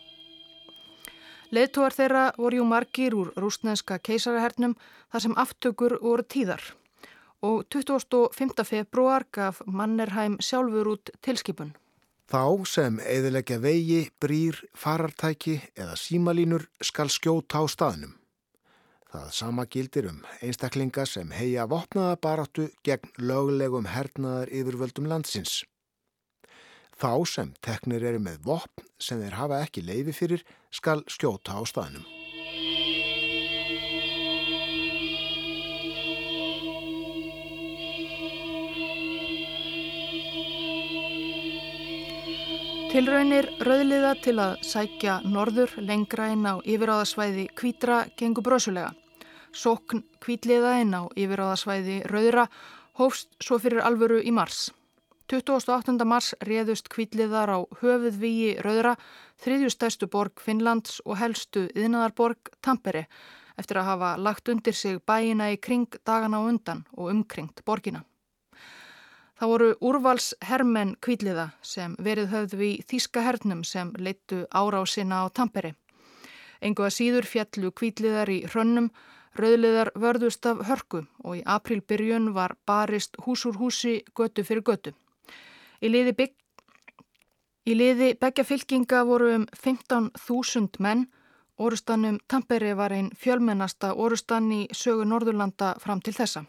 Leðtúar 1.54 1.94
þeirra 1.94 2.26
voru 2.38 2.60
jú 2.60 2.66
margir 2.66 3.14
úr 3.18 3.32
rúsneska 3.38 3.98
keisarahernum 4.02 4.76
þar 5.10 5.24
sem 5.24 5.38
aftökur 5.38 5.96
voru 6.02 6.26
tíðar 6.26 6.62
og 7.40 7.64
25. 7.72 8.64
februar 8.66 9.24
gaf 9.32 9.62
Mannerheim 9.66 10.38
sjálfur 10.42 10.94
út 10.94 11.14
tilskipun. 11.24 11.72
Þá 12.30 12.66
sem 12.68 13.00
eðilegja 13.02 13.58
vegi, 13.58 14.04
brýr, 14.22 14.58
farartæki 14.78 15.58
eða 15.74 15.96
símalínur 15.98 16.68
skal 16.82 17.10
skjóta 17.10 17.62
á 17.62 17.66
staðnum. 17.66 18.19
Það 19.10 19.30
sama 19.34 19.64
gildir 19.66 20.06
um 20.06 20.20
einstaklinga 20.38 21.02
sem 21.08 21.32
heia 21.34 21.64
vopnaða 21.70 22.18
baráttu 22.22 22.68
gegn 22.86 23.10
löglegum 23.18 23.88
hernaðar 23.90 24.52
yfirvöldum 24.54 25.10
landsins. 25.10 25.64
Þá 27.00 27.26
sem 27.26 27.50
teknir 27.64 28.06
eru 28.06 28.22
með 28.22 28.44
vopn 28.46 28.86
sem 29.02 29.18
þeir 29.24 29.38
hafa 29.40 29.62
ekki 29.66 29.82
leifi 29.82 30.14
fyrir 30.14 30.46
skal 30.70 31.02
skjóta 31.10 31.58
á 31.58 31.62
staðnum. 31.66 32.19
Tilraunir 42.90 43.46
rauðliða 43.62 44.16
til 44.18 44.32
að 44.42 44.64
sækja 44.66 45.20
norður 45.22 45.76
lengra 45.78 46.24
inn 46.34 46.42
á 46.42 46.58
yfiráðasvæði 46.58 47.44
kvítra 47.54 48.00
gengur 48.18 48.42
brösulega. 48.42 48.88
Sókn 49.54 50.02
kvítliða 50.18 50.72
inn 50.82 50.90
á 50.98 51.06
yfiráðasvæði 51.14 52.00
Rauðra 52.10 52.48
hófst 52.98 53.30
svo 53.38 53.60
fyrir 53.62 53.84
alvöru 53.86 54.18
í 54.26 54.34
mars. 54.34 54.72
28. 55.30 55.94
mars 56.02 56.32
réðust 56.42 56.90
kvítliðar 56.90 57.54
á 57.54 57.58
höfuðvíi 57.78 58.56
Rauðra, 58.66 58.96
þriðjustæstu 59.38 60.10
borg 60.10 60.42
Finnlands 60.42 60.98
og 61.06 61.20
helstu 61.22 61.68
yðnaðarborg 61.70 62.50
Tampere 62.58 63.06
eftir 63.54 63.78
að 63.78 63.92
hafa 63.92 64.16
lagt 64.18 64.50
undir 64.50 64.74
sig 64.74 64.98
bæina 65.06 65.52
í 65.54 65.62
kring 65.62 65.86
dagana 66.02 66.42
og 66.42 66.56
undan 66.56 66.82
og 66.98 67.14
umkringt 67.14 67.62
borgina. 67.62 68.02
Það 69.40 69.48
voru 69.48 69.68
úrvals 69.80 70.34
hermenn 70.44 70.96
kvítliða 71.00 71.46
sem 71.64 71.94
verið 71.96 72.26
höfðu 72.34 72.66
í 72.66 72.72
Þíska 72.84 73.22
hernum 73.24 73.62
sem 73.64 73.94
leittu 73.96 74.42
ára 74.52 74.84
á 74.84 75.32
Tampere. 75.32 75.74
Engu 76.60 76.84
að 76.84 76.92
síður 76.92 77.24
fjallu 77.24 77.70
kvítliðar 77.72 78.28
í 78.28 78.42
hrönnum 78.44 78.90
Rauðliðar 79.38 79.92
vörðust 79.94 80.46
af 80.50 80.64
hörku 80.66 81.04
og 81.22 81.38
í 81.38 81.42
aprilbyrjun 81.46 82.32
var 82.34 82.56
barist 82.66 83.16
hús 83.24 83.46
úr 83.46 83.56
húsi 83.56 84.00
götu 84.12 84.44
fyrir 84.44 84.64
götu. 84.66 84.92
Í 85.80 85.88
liði, 85.88 86.12
bygg... 86.18 86.34
liði 87.70 88.12
begja 88.20 88.44
fylkinga 88.44 89.04
voru 89.06 89.32
um 89.38 89.46
15.000 89.54 90.82
menn. 90.84 91.06
Orustanum 91.60 92.18
Tamperi 92.26 92.72
var 92.74 92.92
einn 92.92 93.12
fjölmennasta 93.16 93.94
orustan 93.94 94.52
í 94.52 94.66
sögu 94.72 95.04
Norðurlanda 95.04 95.76
fram 95.78 96.00
til 96.00 96.16
þessa. 96.16 96.44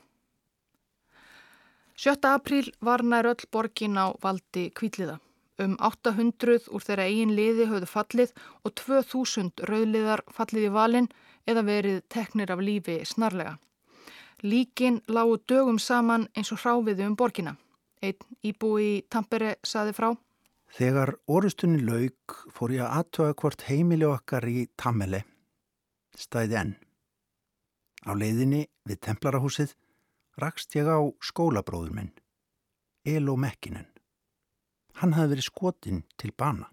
7. 2.01 2.17
apríl 2.25 2.71
var 2.81 3.03
nær 3.05 3.27
öll 3.29 3.43
borgin 3.53 3.93
á 3.93 4.09
valdi 4.23 4.71
kvíliða. 4.73 5.19
Um 5.61 5.75
800 5.77 6.71
úr 6.73 6.81
þeirra 6.81 7.03
eigin 7.05 7.35
liði 7.37 7.67
höfðu 7.69 7.89
fallið 7.91 8.31
og 8.65 8.73
2000 8.79 9.61
rauðliðar 9.69 10.23
fallið 10.33 10.65
í 10.65 10.71
valin 10.73 11.09
eða 11.45 11.61
verið 11.67 11.99
teknir 12.09 12.49
af 12.55 12.63
lífi 12.65 12.95
snarlega. 13.05 13.59
Líkin 14.41 14.97
lágu 15.05 15.37
dögum 15.45 15.77
saman 15.77 16.25
eins 16.33 16.49
og 16.49 16.63
hráfiðu 16.63 17.05
um 17.05 17.19
borgina. 17.21 17.53
Einn 18.01 18.17
íbúi 18.41 19.05
Tampere 19.05 19.59
saði 19.61 19.93
frá. 19.93 20.09
Þegar 20.73 21.13
orustunni 21.29 21.85
laug 21.85 22.39
fór 22.49 22.73
ég 22.79 22.87
að 22.87 22.97
aðtöða 22.97 23.37
hvort 23.43 23.67
heimili 23.69 24.09
okkar 24.09 24.49
í 24.49 24.65
Tamele 24.73 25.21
stæði 26.17 26.61
enn. 26.63 26.73
Á 28.09 28.11
leiðinni 28.17 28.65
við 28.89 29.03
templarahúsið 29.05 29.77
rakst 30.37 30.75
ég 30.75 30.87
á 30.87 30.99
skólabróður 31.19 31.95
minn, 31.95 32.11
Elo 33.05 33.35
Mekkinen. 33.35 33.87
Hann 35.01 35.15
hafði 35.17 35.35
verið 35.35 35.47
skotinn 35.47 36.03
til 36.17 36.31
bana. 36.37 36.69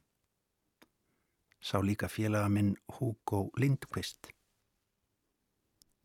Sá 1.61 1.81
líka 1.83 2.09
félaga 2.09 2.49
minn 2.49 2.77
Hugo 2.99 3.49
Lindqvist. 3.59 4.31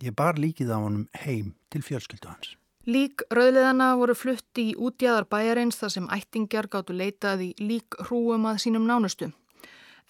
Ég 0.04 0.16
bar 0.16 0.40
líkið 0.40 0.74
á 0.74 0.78
honum 0.82 1.08
heim 1.24 1.54
til 1.70 1.84
fjölskyldu 1.86 2.28
hans. 2.28 2.56
Lík 2.84 3.24
rauðleðana 3.32 3.94
voru 3.96 4.16
flutt 4.18 4.60
í 4.60 4.74
útjæðar 4.76 5.30
bæjarins 5.32 5.78
þar 5.80 5.92
sem 5.94 6.10
ættingjar 6.12 6.68
gáttu 6.68 6.96
leitað 6.98 7.46
í 7.46 7.54
lík 7.62 7.96
hrúum 8.10 8.50
að 8.50 8.60
sínum 8.66 8.90
nánustu. 8.90 9.30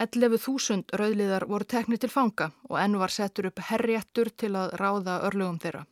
11.000 0.01 0.95
rauðleðar 0.97 1.45
voru 1.45 1.67
teknir 1.69 2.01
til 2.01 2.09
fanga 2.09 2.49
og 2.69 2.79
enn 2.81 2.97
var 2.97 3.13
settur 3.13 3.51
upp 3.51 3.61
herréttur 3.67 4.31
til 4.33 4.55
að 4.57 4.73
ráða 4.81 5.19
örlugum 5.27 5.59
þeirra. 5.61 5.83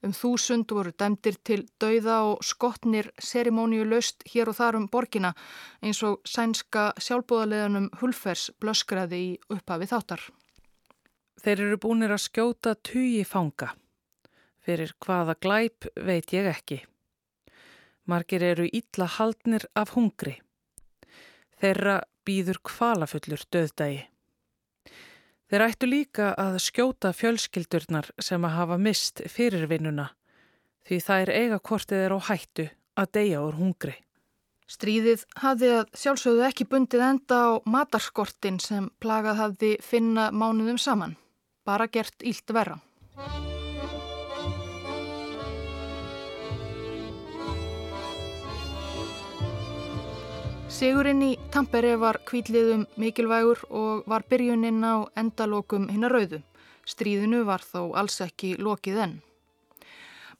Um 0.00 0.14
þúsund 0.16 0.72
voru 0.72 0.94
dæmdir 0.96 1.36
til 1.44 1.66
dauða 1.80 2.16
og 2.30 2.44
skotnir 2.46 3.10
serimóniu 3.20 3.84
löst 3.84 4.24
hér 4.32 4.48
og 4.48 4.56
þar 4.56 4.78
um 4.78 4.86
borgina 4.88 5.34
eins 5.84 6.00
og 6.08 6.22
sænska 6.24 6.94
sjálfbúðaleðanum 6.96 7.90
Hulfers 8.00 8.48
blöskraði 8.60 9.20
í 9.26 9.30
upphafi 9.52 9.90
þáttar. 9.90 10.22
Þeir 11.40 11.64
eru 11.66 11.80
búinir 11.84 12.12
að 12.12 12.24
skjóta 12.24 12.74
tugi 12.80 13.24
fanga. 13.28 13.74
Fyrir 14.64 14.92
hvaða 15.04 15.36
glæp 15.40 15.88
veit 15.96 16.32
ég 16.32 16.48
ekki. 16.48 16.80
Margir 18.08 18.42
eru 18.44 18.68
ítla 18.72 19.06
haldnir 19.18 19.68
af 19.76 19.92
hungri. 19.96 20.38
Þeirra 21.60 22.00
býður 22.24 22.60
kvalafullur 22.64 23.44
döðdægi. 23.52 24.09
Þeir 25.50 25.64
ættu 25.66 25.86
líka 25.90 26.28
að 26.38 26.60
skjóta 26.62 27.10
fjölskyldurnar 27.10 28.12
sem 28.22 28.44
að 28.46 28.54
hafa 28.54 28.76
mist 28.78 29.22
fyrirvinnuna 29.26 30.12
því 30.86 30.98
það 31.06 31.22
er 31.24 31.32
eiga 31.40 31.58
kortið 31.58 32.04
er 32.04 32.14
á 32.14 32.18
hættu 32.28 32.68
að 32.94 33.10
deyja 33.18 33.42
úr 33.42 33.58
hungri. 33.58 33.96
Stríðið 34.70 35.26
hafði 35.42 35.72
að 35.80 35.90
sjálfsögðu 35.98 36.46
ekki 36.46 36.68
bundið 36.70 37.02
enda 37.08 37.42
á 37.42 37.50
matarskortin 37.66 38.62
sem 38.62 38.86
plagað 39.02 39.42
hafði 39.42 39.74
finna 39.82 40.30
mánuðum 40.30 40.78
saman 40.78 41.18
bara 41.66 41.90
gert 41.90 42.22
ílt 42.22 42.54
verra. 42.54 42.78
Sigurinn 50.70 51.18
í 51.26 51.32
Tampere 51.50 51.96
var 51.98 52.20
kvíliðum 52.22 52.84
mikilvægur 53.02 53.58
og 53.74 54.04
var 54.06 54.22
byrjuninn 54.30 54.84
á 54.86 55.02
endalokum 55.18 55.88
hinn 55.90 56.06
að 56.06 56.12
rauðu. 56.14 56.38
Stríðinu 56.86 57.40
var 57.48 57.64
þó 57.66 57.90
alls 57.98 58.20
ekki 58.22 58.52
lokið 58.54 59.00
enn. 59.04 59.16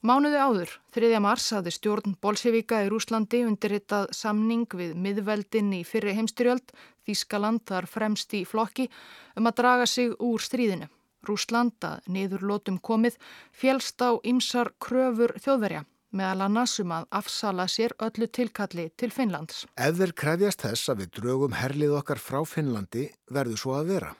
Mánuði 0.07 0.39
áður, 0.39 0.71
3. 0.95 1.19
mars, 1.19 1.49
hafði 1.51 1.75
stjórn 1.75 2.15
Bolsevika 2.23 2.79
í 2.85 2.87
Rúslandi 2.89 3.43
undirritað 3.43 4.07
samning 4.15 4.71
við 4.71 4.95
miðveldin 4.95 5.75
í 5.75 5.83
fyrri 5.83 6.15
heimstyrjöld, 6.15 6.71
Þískaland 7.03 7.67
þar 7.67 7.91
fremst 7.91 8.31
í 8.31 8.45
flokki, 8.47 8.87
um 9.35 9.51
að 9.51 9.59
draga 9.59 9.85
sig 9.85 10.15
úr 10.15 10.39
stríðinu. 10.39 10.87
Rúsland 11.27 11.75
að 11.83 12.07
niður 12.07 12.47
lótum 12.53 12.79
komið 12.79 13.19
félst 13.51 13.99
á 13.99 14.15
ymsar 14.23 14.71
kröfur 14.79 15.35
þjóðverja 15.43 15.83
meðal 16.15 16.45
annars 16.47 16.77
um 16.83 16.93
að 16.95 17.07
afsala 17.19 17.67
sér 17.71 17.95
öllu 18.03 18.27
tilkalli 18.27 18.89
til 18.99 19.11
Finnlands. 19.15 19.65
Ef 19.75 19.97
þeir 19.99 20.13
krefjast 20.23 20.65
þess 20.65 20.91
að 20.91 21.03
við 21.03 21.13
drögum 21.19 21.57
herlið 21.59 21.95
okkar 21.99 22.21
frá 22.21 22.41
Finnlandi 22.47 23.07
verður 23.31 23.61
svo 23.63 23.75
að 23.79 23.93
vera. 23.95 24.11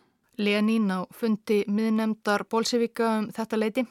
Lenín 0.41 0.89
á 0.89 1.05
fundi 1.13 1.61
miðnemdar 1.67 2.47
Bolsevika 2.49 3.17
um 3.19 3.29
þetta 3.35 3.59
leiti. 3.59 3.85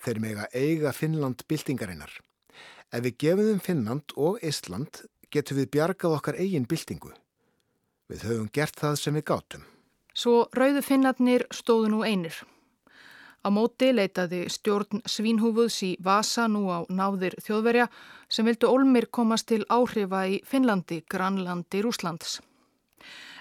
Þeir 0.00 0.20
mega 0.20 0.46
eiga 0.56 0.92
Finnland 0.96 1.44
byltingarinnar. 1.48 2.12
Ef 2.90 3.04
við 3.04 3.18
gefum 3.22 3.50
þeim 3.50 3.64
Finnland 3.64 4.14
og 4.16 4.40
Ísland 4.42 5.04
getum 5.30 5.60
við 5.60 5.70
bjargað 5.76 6.16
okkar 6.16 6.38
eigin 6.40 6.66
byltingu. 6.66 7.12
Við 8.10 8.24
höfum 8.26 8.48
gert 8.50 8.80
það 8.80 8.96
sem 8.98 9.14
við 9.14 9.28
gátum. 9.30 9.66
Svo 10.14 10.48
rauðu 10.56 10.82
finnarnir 10.82 11.44
stóðu 11.54 11.92
nú 11.92 12.00
einir. 12.02 12.34
Á 13.40 13.48
móti 13.48 13.88
leitaði 13.96 14.42
stjórn 14.52 15.00
Svínhúfuðs 15.08 15.78
í 15.86 15.94
Vasa 16.04 16.44
nú 16.48 16.66
á 16.68 16.84
náðir 16.92 17.38
þjóðverja 17.40 17.86
sem 18.28 18.44
vildu 18.44 18.68
Olmir 18.68 19.06
komast 19.08 19.48
til 19.48 19.62
áhrifa 19.72 20.26
í 20.28 20.42
Finnlandi, 20.44 21.00
Granlandi, 21.08 21.80
Rúslands. 21.80 22.40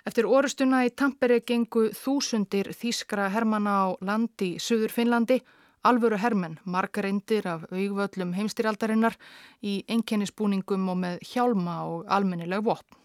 Eftir 0.08 0.24
orustuna 0.26 0.86
í 0.88 0.94
Tampere 0.96 1.42
gengu 1.44 1.90
þúsundir 1.92 2.72
þýskra 2.72 3.28
hermana 3.34 3.74
á 3.84 3.88
landi 4.00 4.54
í 4.56 4.62
Suður 4.64 4.96
Finnlandi, 4.96 5.42
alvöru 5.84 6.16
hermenn, 6.24 6.56
margar 6.64 7.10
eindir 7.10 7.48
af 7.52 7.68
augvöllum 7.68 8.32
heimstýraldarinnar 8.40 9.20
í 9.60 9.82
enkennisbúningum 9.92 10.88
og 10.94 10.98
með 11.04 11.20
hjálma 11.34 11.76
og 11.92 12.08
almennileg 12.08 12.64
vopn. 12.64 12.96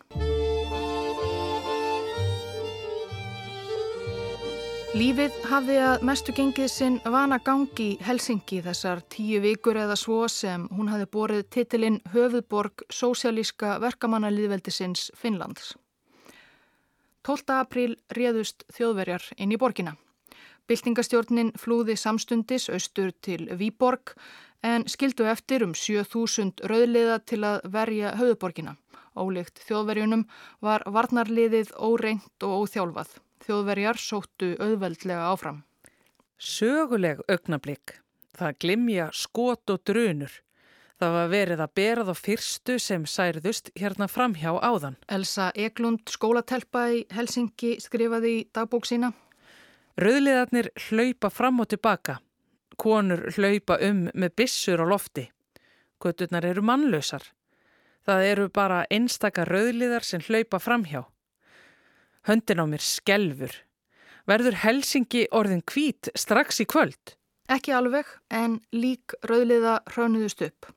Lífið 4.95 5.35
hafði 5.51 5.77
að 5.83 6.03
mestu 6.07 6.31
gengið 6.31 6.69
sinn 6.71 6.97
vana 7.11 7.41
gangi 7.43 7.87
í 7.89 7.95
Helsingi 8.07 8.61
þessar 8.63 9.01
tíu 9.11 9.41
vikur 9.43 9.75
eða 9.83 9.97
svo 9.99 10.29
sem 10.31 10.69
hún 10.71 10.87
hafði 10.93 11.09
borið 11.17 11.41
titilinn 11.57 11.97
Höfuðborg 12.13 12.85
Sósialíska 12.95 13.73
verkamannaliðveldisins 13.83 15.09
Finnlands. 15.19 15.73
12. 17.27 17.57
apríl 17.57 17.97
réðust 18.15 18.63
þjóðverjar 18.77 19.27
inn 19.35 19.57
í 19.57 19.59
borgina. 19.59 19.97
Byltingastjórnin 20.71 21.51
flúði 21.59 21.99
samstundis 21.99 22.71
austur 22.71 23.11
til 23.19 23.51
Výborg 23.51 24.15
en 24.63 24.87
skildu 24.87 25.27
eftir 25.27 25.67
um 25.67 25.75
7000 25.75 26.63
rauðliða 26.71 27.19
til 27.27 27.43
að 27.43 27.67
verja 27.67 28.15
höfuborgina. 28.23 28.79
Ólíkt 29.19 29.59
þjóðverjunum 29.67 30.29
var 30.63 30.87
varnarliðið 30.87 31.75
óreint 31.83 32.47
og 32.47 32.63
óþjálfað. 32.63 33.24
Þjóðverjar 33.45 34.01
sóttu 34.01 34.55
auðveldlega 34.57 35.29
áfram. 35.29 35.61
Söguleg 36.41 37.21
augnablík. 37.29 37.99
Það 38.35 38.57
glimja 38.65 39.11
skot 39.15 39.71
og 39.71 39.83
drunur. 39.87 40.33
Það 40.99 41.13
var 41.19 41.29
verið 41.33 41.61
að 41.61 41.75
berað 41.77 42.11
á 42.11 42.17
fyrstu 42.17 42.79
sem 42.81 43.05
særðust 43.05 43.69
hérna 43.77 44.09
framhjá 44.09 44.55
áðan. 44.63 44.97
Elsa 45.13 45.51
Eglund, 45.59 46.07
skólatelpa 46.09 46.87
í 46.95 47.05
Helsingi, 47.13 47.75
skrifaði 47.83 48.33
í 48.39 48.43
dagbók 48.55 48.89
sína. 48.89 49.13
Rauðliðarnir 50.01 50.71
hlaupa 50.89 51.31
fram 51.31 51.61
og 51.61 51.69
tilbaka. 51.71 52.19
Konur 52.81 53.29
hlaupa 53.37 53.79
um 53.85 54.07
með 54.15 54.37
bissur 54.41 54.81
á 54.83 54.87
lofti. 54.89 55.29
Göturnar 56.03 56.47
eru 56.49 56.65
mannlausar. 56.65 57.27
Það 58.05 58.29
eru 58.31 58.49
bara 58.49 58.85
einstaka 58.91 59.45
rauðliðar 59.49 60.05
sem 60.05 60.25
hlaupa 60.25 60.59
framhjá. 60.61 61.05
Höndin 62.25 62.63
á 62.63 62.65
mér 62.65 62.81
skelfur. 62.81 63.53
Verður 64.25 64.57
Helsingi 64.63 65.27
orðin 65.29 65.61
kvít 65.69 66.09
strax 66.17 66.63
í 66.63 66.65
kvöld? 66.65 67.19
Ekki 67.53 67.75
alveg, 67.77 68.09
en 68.33 68.63
lík 68.73 69.13
rauðliða 69.29 69.83
hraunuðust 69.93 70.41
upp. 70.47 70.71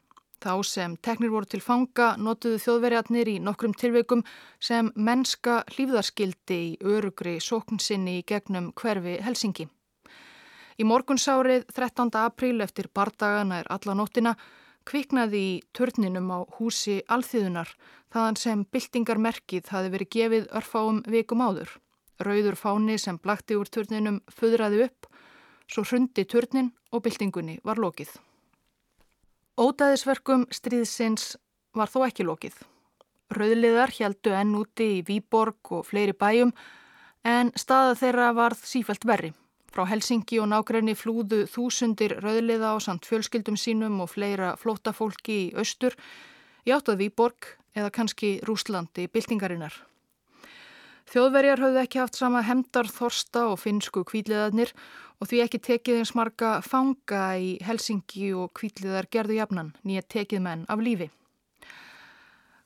Þá 0.43 0.51
sem 0.67 0.97
teknir 0.99 1.31
voru 1.31 1.47
til 1.49 1.61
fanga 1.63 2.09
notuðu 2.19 2.59
þjóðverjarnir 2.65 3.31
í 3.31 3.37
nokkrum 3.39 3.71
tilveikum 3.79 4.25
sem 4.59 4.91
mennska 4.93 5.61
hlýfðarskildi 5.71 6.59
í 6.65 6.75
örugri 6.83 7.37
sóknsinni 7.41 8.19
í 8.19 8.25
gegnum 8.27 8.73
hverfi 8.75 9.15
Helsingi. 9.23 9.69
Í 10.77 10.83
morgunsárið 10.85 11.63
13. 11.71 12.11
apríl 12.21 12.59
eftir 12.61 12.91
bardagana 12.93 13.63
er 13.63 13.71
alla 13.71 13.95
nóttina 13.95 14.35
kviknaði 14.87 15.41
í 15.43 15.53
turninum 15.75 16.29
á 16.31 16.39
húsi 16.57 17.01
alþýðunar 17.11 17.73
þaðan 18.13 18.39
sem 18.39 18.63
byltingarmerkið 18.71 19.71
hafi 19.73 19.91
verið 19.93 20.11
gefið 20.15 20.47
örfáum 20.59 21.01
vikum 21.11 21.43
áður. 21.43 21.73
Rauður 22.23 22.57
fáni 22.57 22.95
sem 22.97 23.19
blakti 23.21 23.57
úr 23.59 23.69
turninum 23.69 24.21
föðraði 24.33 24.87
upp, 24.87 25.09
svo 25.69 25.83
hrundi 25.85 26.25
turnin 26.25 26.71
og 26.91 27.03
byltingunni 27.05 27.59
var 27.67 27.81
lokið. 27.83 28.15
Ódæðisverkum 29.57 30.47
stríðsins 30.53 31.35
var 31.77 31.91
þó 31.91 32.05
ekki 32.07 32.25
lokið. 32.25 32.55
Rauðliðar 33.33 33.91
heldu 33.97 34.33
enn 34.37 34.55
úti 34.55 34.91
í 34.97 35.03
Výborg 35.05 35.73
og 35.75 35.87
fleiri 35.89 36.15
bæjum 36.15 36.53
en 37.27 37.51
staða 37.59 37.97
þeirra 37.99 38.31
varð 38.37 38.63
sífælt 38.63 39.05
verri. 39.09 39.33
Frá 39.77 39.85
Helsingi 39.85 40.39
og 40.41 40.47
nákrenni 40.49 40.95
flúðu 40.97 41.43
þúsundir 41.53 42.15
rauðliða 42.23 42.71
á 42.73 42.81
samt 42.81 43.05
fjölskyldum 43.05 43.59
sínum 43.61 43.99
og 44.01 44.07
fleira 44.09 44.55
flótafólki 44.57 45.35
í 45.37 45.51
austur, 45.53 45.93
í 46.65 46.73
áttað 46.73 47.03
Výborg 47.03 47.51
eða 47.77 47.91
kannski 47.93 48.31
Rúslandi 48.49 49.05
byltingarinnar. 49.05 49.75
Þjóðverjar 51.13 51.61
höfðu 51.61 51.83
ekki 51.83 52.01
haft 52.01 52.17
sama 52.17 52.41
hemdar 52.47 52.89
þorsta 52.89 53.43
og 53.51 53.61
finsku 53.61 54.01
kvíliðarnir 54.01 54.73
og 55.21 55.29
því 55.29 55.43
ekki 55.45 55.61
tekið 55.69 56.01
eins 56.01 56.15
marga 56.17 56.55
fanga 56.65 57.27
í 57.37 57.53
Helsingi 57.61 58.31
og 58.33 58.49
kvíliðar 58.57 59.05
gerðu 59.13 59.37
jafnan, 59.37 59.75
nýja 59.85 60.01
tekið 60.09 60.41
menn 60.41 60.65
af 60.73 60.81
lífi. 60.81 61.11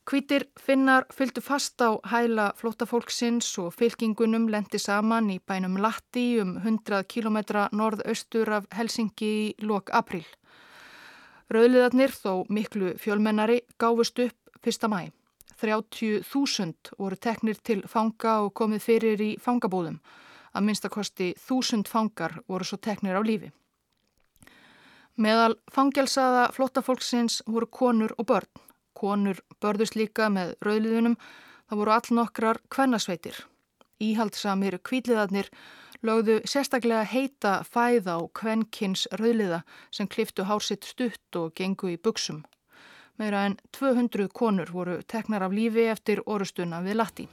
Kvítir 0.02 0.48
finnar 0.58 1.06
fylgdu 1.14 1.44
fast 1.46 1.82
á 1.82 1.94
hæla 2.10 2.48
flótafólksins 2.58 3.52
og 3.62 3.76
fylkingunum 3.78 4.48
lendi 4.50 4.80
saman 4.82 5.30
í 5.30 5.38
bænum 5.38 5.78
Latti 5.78 6.40
um 6.42 6.56
100 6.58 7.04
km 7.06 7.38
norðaustur 7.72 8.50
af 8.50 8.66
Helsingi 8.74 9.30
í 9.30 9.54
lok 9.62 9.92
april. 9.94 10.26
Rauðliðarnir 11.54 12.16
þó 12.16 12.48
miklu 12.50 12.96
fjölmennari 12.98 13.60
gáfust 13.78 14.20
upp 14.26 14.66
1. 14.66 14.90
mæ. 14.90 15.12
30.000 15.62 16.98
voru 16.98 17.16
teknir 17.16 17.62
til 17.62 17.84
fanga 17.86 18.40
og 18.42 18.56
komið 18.58 18.82
fyrir 18.82 19.22
í 19.22 19.30
fangabúðum. 19.38 20.00
Að 20.58 20.66
minnstakosti 20.66 21.30
1000 21.38 21.86
fangar 21.88 22.40
voru 22.48 22.66
svo 22.66 22.82
teknir 22.82 23.20
á 23.20 23.22
lífi. 23.22 23.52
Meðal 25.22 25.60
fangelsaða 25.70 26.50
flótafólksins 26.56 27.44
voru 27.46 27.70
konur 27.70 28.18
og 28.18 28.26
börn. 28.26 28.71
Konur 28.98 29.40
börðust 29.64 29.96
líka 29.96 30.30
með 30.30 30.56
rauðliðunum, 30.66 31.18
það 31.70 31.82
voru 31.82 31.94
all 31.96 32.18
nokkrar 32.18 32.62
kvennasveitir. 32.70 33.38
Íhaldsamir 34.02 34.80
kvíliðarnir 34.84 35.52
lögðu 36.06 36.40
sérstaklega 36.50 37.04
heita 37.06 37.54
fæða 37.68 38.18
á 38.18 38.22
kvennkins 38.34 39.08
rauðliða 39.20 39.62
sem 39.94 40.10
kliftu 40.10 40.48
hársitt 40.50 40.88
stutt 40.90 41.38
og 41.38 41.54
gengu 41.56 41.94
í 41.94 42.00
buksum. 42.02 42.44
Meira 43.20 43.46
en 43.46 43.60
200 43.78 44.32
konur 44.34 44.72
voru 44.74 45.02
teknar 45.06 45.46
af 45.46 45.54
lífi 45.54 45.86
eftir 45.92 46.24
orustuna 46.26 46.82
við 46.82 47.00
Latti. 47.02 47.30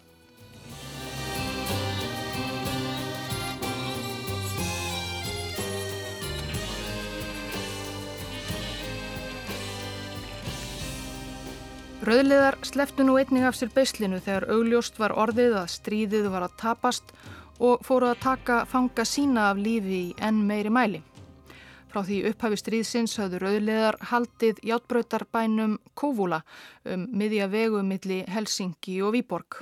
Rauðliðar 12.08 12.56
sleftu 12.64 13.04
nú 13.04 13.18
einning 13.20 13.44
af 13.44 13.56
sér 13.58 13.68
beislinu 13.68 14.16
þegar 14.24 14.46
augljóst 14.54 14.96
var 14.96 15.12
orðið 15.12 15.58
að 15.60 15.66
stríðið 15.74 16.28
var 16.32 16.46
að 16.46 16.54
tapast 16.62 17.10
og 17.60 17.82
fóru 17.84 18.08
að 18.08 18.22
taka 18.22 18.62
fanga 18.70 19.04
sína 19.04 19.50
af 19.50 19.60
lífi 19.60 19.98
í 20.06 20.14
enn 20.24 20.38
meiri 20.48 20.72
mæli. 20.72 21.02
Frá 21.92 22.00
því 22.08 22.22
upphafi 22.30 22.60
stríðsins 22.62 23.18
hafðu 23.20 23.42
rauðliðar 23.42 24.00
haldið 24.08 24.62
játbröytarbænum 24.70 25.76
Kóvúla 25.92 26.40
um 26.88 27.04
miðja 27.12 27.50
vegu 27.52 27.84
milli 27.84 28.22
Helsingi 28.24 29.02
og 29.04 29.12
Výborg. 29.18 29.60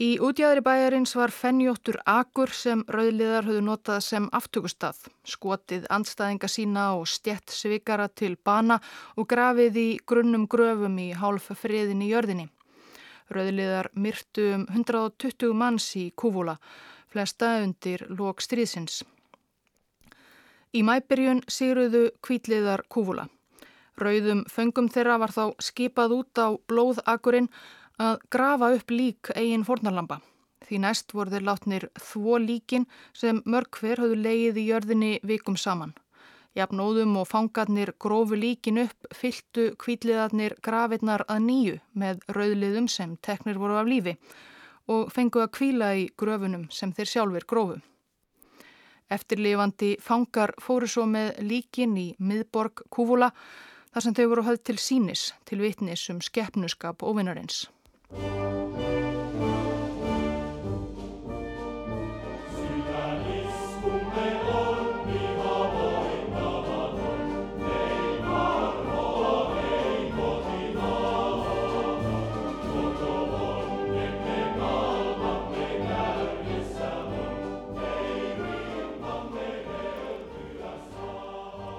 Í 0.00 0.14
útjæðri 0.16 0.62
bæjarins 0.64 1.10
var 1.12 1.28
fennjóttur 1.28 1.98
akur 2.08 2.48
sem 2.56 2.80
rauðliðar 2.88 3.44
höfðu 3.44 3.64
notað 3.66 3.98
sem 4.06 4.28
aftökustað, 4.32 4.96
skotið 5.28 5.82
andstæðinga 5.92 6.48
sína 6.48 6.84
og 6.96 7.02
stjett 7.12 7.52
svikara 7.52 8.06
til 8.08 8.38
bana 8.40 8.78
og 9.20 9.26
grafið 9.28 9.74
í 9.76 9.88
grunnum 10.08 10.46
gröfum 10.48 10.94
í 11.02 11.10
hálf 11.12 11.50
friðin 11.52 12.00
í 12.00 12.08
jörðinni. 12.14 12.46
Rauðliðar 13.28 13.90
myrtu 13.92 14.46
um 14.54 14.64
120 14.72 15.52
manns 15.52 15.90
í 16.00 16.06
Kúvúla, 16.16 16.54
flesta 17.12 17.58
undir 17.60 18.06
lók 18.08 18.40
stríðsins. 18.40 19.02
Í 20.72 20.80
mæbyrjun 20.80 21.42
sýruðu 21.44 22.06
kvítliðar 22.24 22.86
Kúvúla. 22.88 23.28
Rauðum 24.00 24.46
föngum 24.48 24.88
þeirra 24.88 25.18
var 25.20 25.36
þá 25.36 25.44
skipað 25.60 26.16
út 26.22 26.40
á 26.40 26.56
blóðakurinn 26.72 27.50
að 28.00 28.20
grafa 28.32 28.72
upp 28.76 28.92
lík 28.94 29.30
eigin 29.36 29.66
fornarlamba. 29.68 30.20
Því 30.64 30.78
næst 30.84 31.12
voru 31.16 31.32
þeir 31.32 31.46
látnir 31.48 31.88
þvó 32.00 32.38
líkin 32.40 32.86
sem 33.16 33.40
mörgver 33.44 34.00
hafðu 34.00 34.16
leiðið 34.20 34.60
í 34.60 34.68
jörðinni 34.70 35.10
vikum 35.26 35.56
saman. 35.56 35.92
Jafnóðum 36.58 37.14
og 37.20 37.28
fangarnir 37.30 37.92
grófu 38.02 38.34
líkin 38.34 38.80
upp, 38.82 39.06
fylltu 39.14 39.70
kvítliðarnir 39.78 40.56
grafinnar 40.64 41.22
að 41.28 41.44
nýju 41.46 41.76
með 41.94 42.24
rauðliðum 42.34 42.88
sem 42.90 43.14
teknir 43.22 43.60
voru 43.60 43.78
af 43.78 43.86
lífi 43.86 44.16
og 44.90 45.12
fenguð 45.14 45.46
að 45.46 45.54
kvíla 45.58 45.92
í 45.94 46.08
gröfunum 46.18 46.66
sem 46.74 46.92
þeir 46.96 47.12
sjálfur 47.12 47.46
grófu. 47.46 47.80
Eftirlifandi 49.10 49.96
fangar 50.02 50.54
fóru 50.62 50.88
svo 50.90 51.06
með 51.06 51.38
líkin 51.42 51.96
í 51.98 52.08
miðborg 52.18 52.84
Kúvula 52.90 53.30
þar 53.90 54.06
sem 54.06 54.14
þau 54.14 54.26
voru 54.32 54.46
hafð 54.46 54.64
til 54.70 54.78
sínis 54.78 55.28
til 55.46 55.60
vitnis 55.62 56.06
um 56.10 56.22
skeppnuskap 56.22 57.02
ofinarins. 57.02 57.68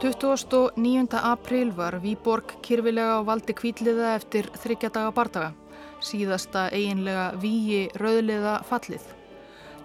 29. 0.02 1.14
apríl 1.14 1.70
var 1.78 2.00
Výborg 2.02 2.58
kyrfilega 2.66 3.22
á 3.22 3.26
valdi 3.26 3.54
kvíliða 3.54 4.16
eftir 4.18 4.50
þryggja 4.58 4.90
daga 4.90 5.12
bardaga 5.14 5.61
síðasta 6.06 6.68
eiginlega 6.74 7.32
víi 7.42 7.88
rauðliða 7.98 8.62
fallið. 8.68 9.04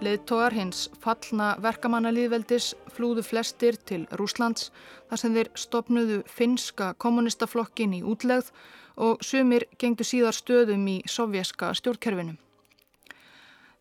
Leðtogar 0.05 0.53
hins 0.53 0.87
fallna 1.01 1.55
verkamannalýðveldis 1.64 2.75
flúðu 2.93 3.23
flestir 3.25 3.79
til 3.89 4.03
Rúslands 4.21 4.71
þar 5.09 5.23
sem 5.23 5.37
þeir 5.37 5.53
stopnuðu 5.57 6.19
finska 6.29 6.91
kommunistaflokkin 7.01 7.95
í 7.97 8.03
útlegð 8.05 8.51
og 8.97 9.23
sumir 9.25 9.64
gengdu 9.81 10.05
síðar 10.05 10.37
stöðum 10.37 10.85
í 10.89 10.97
sovjaska 11.09 11.73
stjórnkerfinu. 11.81 12.37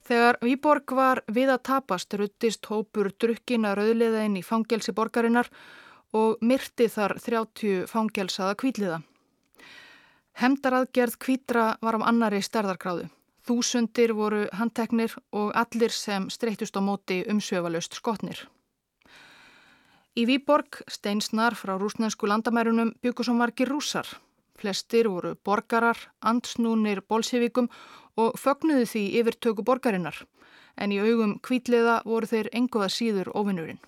Þegar 0.06 0.38
Výborg 0.46 0.92
var 0.94 1.24
við 1.28 1.50
að 1.50 1.64
tapast 1.72 2.14
ruttist 2.14 2.68
hópur 2.70 3.10
drukkina 3.20 3.74
rauðliða 3.76 4.28
inn 4.28 4.38
í 4.38 4.46
fangelsi 4.46 4.94
borgarinnar 4.96 5.50
og 6.16 6.38
myrti 6.46 6.88
þar 6.94 7.18
30 7.20 7.90
fangelsaða 7.90 8.56
kvítliða. 8.62 9.02
Hemdaraðgerð 10.36 11.16
kvítra 11.16 11.66
var 11.80 11.96
af 11.96 12.02
annari 12.10 12.42
stærðargráðu. 12.44 13.06
Þúsundir 13.48 14.12
voru 14.18 14.42
handteknir 14.58 15.14
og 15.32 15.54
allir 15.56 15.94
sem 15.96 16.26
streytust 16.34 16.76
á 16.76 16.82
móti 16.84 17.22
umsöfalust 17.32 17.96
skotnir. 17.96 18.42
Í 20.16 20.26
Výborg 20.28 20.82
steinsnar 20.92 21.56
frá 21.56 21.78
rúsnensku 21.80 22.28
landamærunum 22.28 22.94
byggur 23.04 23.28
som 23.28 23.40
vargir 23.40 23.72
rúsar. 23.72 24.08
Flestir 24.60 25.08
voru 25.08 25.36
borgarar, 25.36 25.98
andsnúnir 26.20 27.04
bolsjevikum 27.08 27.72
og 28.20 28.36
fögnuðu 28.40 28.86
því 28.92 29.04
yfirtöku 29.22 29.64
borgarinnar, 29.64 30.22
en 30.76 30.92
í 30.92 31.00
augum 31.00 31.40
kvítliða 31.40 32.02
voru 32.04 32.28
þeir 32.28 32.52
enguða 32.52 32.92
síður 32.92 33.32
ofinnurinn. 33.36 33.80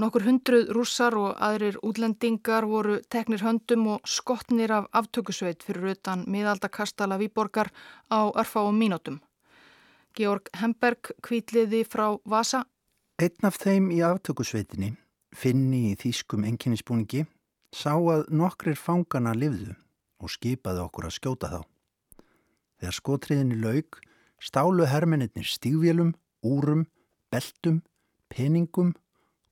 Nokkur 0.00 0.24
hundruð 0.24 0.70
rússar 0.72 1.12
og 1.20 1.34
aðrir 1.36 1.76
útlendingar 1.84 2.64
voru 2.64 2.94
teknir 3.12 3.42
höndum 3.44 3.90
og 3.92 4.06
skotnir 4.08 4.72
af 4.72 4.86
aftökusveit 4.96 5.60
fyrir 5.66 5.92
utan 5.92 6.24
miðaldakastala 6.32 7.18
Výborgar 7.20 7.68
á 8.08 8.32
örfa 8.32 8.62
og 8.64 8.72
mínútum. 8.72 9.20
Georg 10.16 10.48
Hemberg 10.56 11.12
kvítliði 11.20 11.82
frá 11.84 12.16
Vasa. 12.24 12.64
Einn 13.20 13.44
af 13.44 13.60
þeim 13.60 13.90
í 13.92 14.00
aftökusveitinni, 14.00 14.94
finni 15.36 15.92
í 15.92 15.98
þýskum 16.00 16.48
enginnisbúningi, 16.48 17.26
sá 17.72 17.92
að 17.92 18.24
nokkrir 18.32 18.80
fangana 18.80 19.36
livðu 19.36 19.76
og 20.24 20.32
skipaði 20.32 20.86
okkur 20.86 21.08
að 21.10 21.16
skjóta 21.18 21.52
þá. 21.52 21.60
Þegar 22.80 22.96
skotriðinni 22.96 23.60
laug 23.60 24.00
stálu 24.40 24.88
hermeninnir 24.88 25.46
stígvélum, 25.46 26.16
úrum, 26.42 26.86
beltum, 27.28 27.82
peningum 28.32 28.94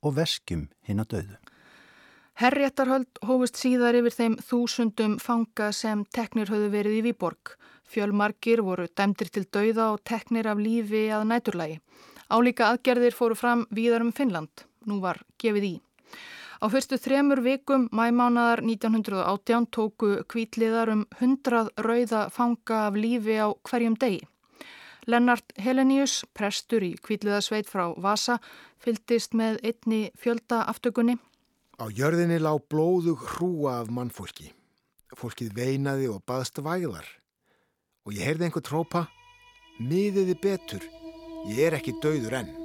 og 0.03 0.17
veskjum 0.19 0.69
hinn 0.87 1.03
að 1.03 1.11
döðu. 1.15 1.39
Herréttarhöld 2.41 3.21
hófust 3.29 3.59
síðar 3.61 3.99
yfir 3.99 4.15
þeim 4.17 4.37
þúsundum 4.41 5.19
fanga 5.21 5.67
sem 5.77 6.07
teknir 6.17 6.49
höfðu 6.49 6.71
verið 6.73 6.97
í 6.97 7.03
Výborg. 7.11 7.53
Fjölmarkir 7.91 8.63
voru 8.65 8.87
dæmdir 8.97 9.29
til 9.35 9.45
dauða 9.53 9.91
og 9.93 10.01
teknir 10.09 10.49
af 10.49 10.63
lífi 10.63 11.09
að 11.13 11.27
næturlægi. 11.35 11.77
Álíka 12.31 12.71
aðgerðir 12.71 13.17
fóru 13.19 13.37
fram 13.37 13.67
víðar 13.75 14.07
um 14.07 14.15
Finnland. 14.17 14.65
Nú 14.89 15.03
var 15.05 15.21
gefið 15.43 15.67
í. 15.69 15.75
Á 16.61 16.67
fyrstu 16.73 16.97
þremur 16.97 17.45
vikum 17.45 17.89
mæmánadar 17.93 18.65
1918 18.65 19.69
tóku 19.75 20.11
kvítliðar 20.25 20.95
um 20.95 21.07
100 21.19 21.75
rauða 21.77 22.29
fanga 22.33 22.87
af 22.87 22.97
lífi 22.97 23.37
á 23.37 23.53
hverjum 23.69 24.01
degi. 24.01 24.25
Lennart 25.07 25.55
Helenius, 25.61 26.25
prestur 26.37 26.85
í 26.85 26.93
kvítliðasveit 27.01 27.69
frá 27.71 27.91
Vasa, 27.97 28.39
fyldist 28.81 29.37
með 29.37 29.61
einni 29.65 30.01
fjölda 30.21 30.65
aftökunni. 30.71 31.17
Á 31.81 31.89
jörðinni 31.89 32.41
lág 32.43 32.67
blóðug 32.69 33.25
hrúa 33.35 33.79
af 33.81 33.89
mannfólki. 33.89 34.51
Fólkið 35.17 35.55
veinaði 35.57 36.11
og 36.13 36.23
baðst 36.29 36.61
væðar. 36.61 37.07
Og 38.05 38.17
ég 38.17 38.29
heyrði 38.29 38.49
einhver 38.49 38.65
trópa, 38.65 39.07
miðiði 39.81 40.37
betur, 40.43 40.85
ég 41.49 41.71
er 41.71 41.81
ekki 41.81 41.97
dauður 42.05 42.43
enn. 42.43 42.60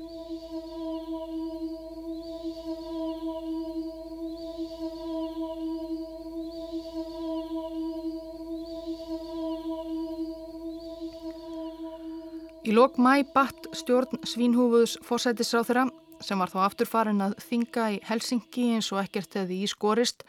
Í 12.65 12.73
lok 12.73 12.95
mæ 12.97 13.19
batt 13.29 13.67
stjórn 13.77 14.23
Svínhúfuðs 14.25 14.95
fósætisráþurra 15.05 15.83
sem 16.25 16.39
var 16.41 16.49
þá 16.49 16.63
afturfarin 16.63 17.21
að 17.21 17.35
þinga 17.45 17.83
í 17.93 17.99
Helsingi 18.07 18.65
eins 18.73 18.89
og 18.89 19.03
ekkert 19.03 19.37
eða 19.37 19.53
í 19.53 19.67
skorist, 19.69 20.25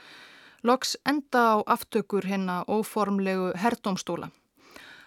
loks 0.61 0.99
enda 1.09 1.47
á 1.57 1.65
aftökur 1.65 2.29
hérna 2.29 2.59
óformlegu 2.69 3.55
herrdómstóla. 3.57 4.29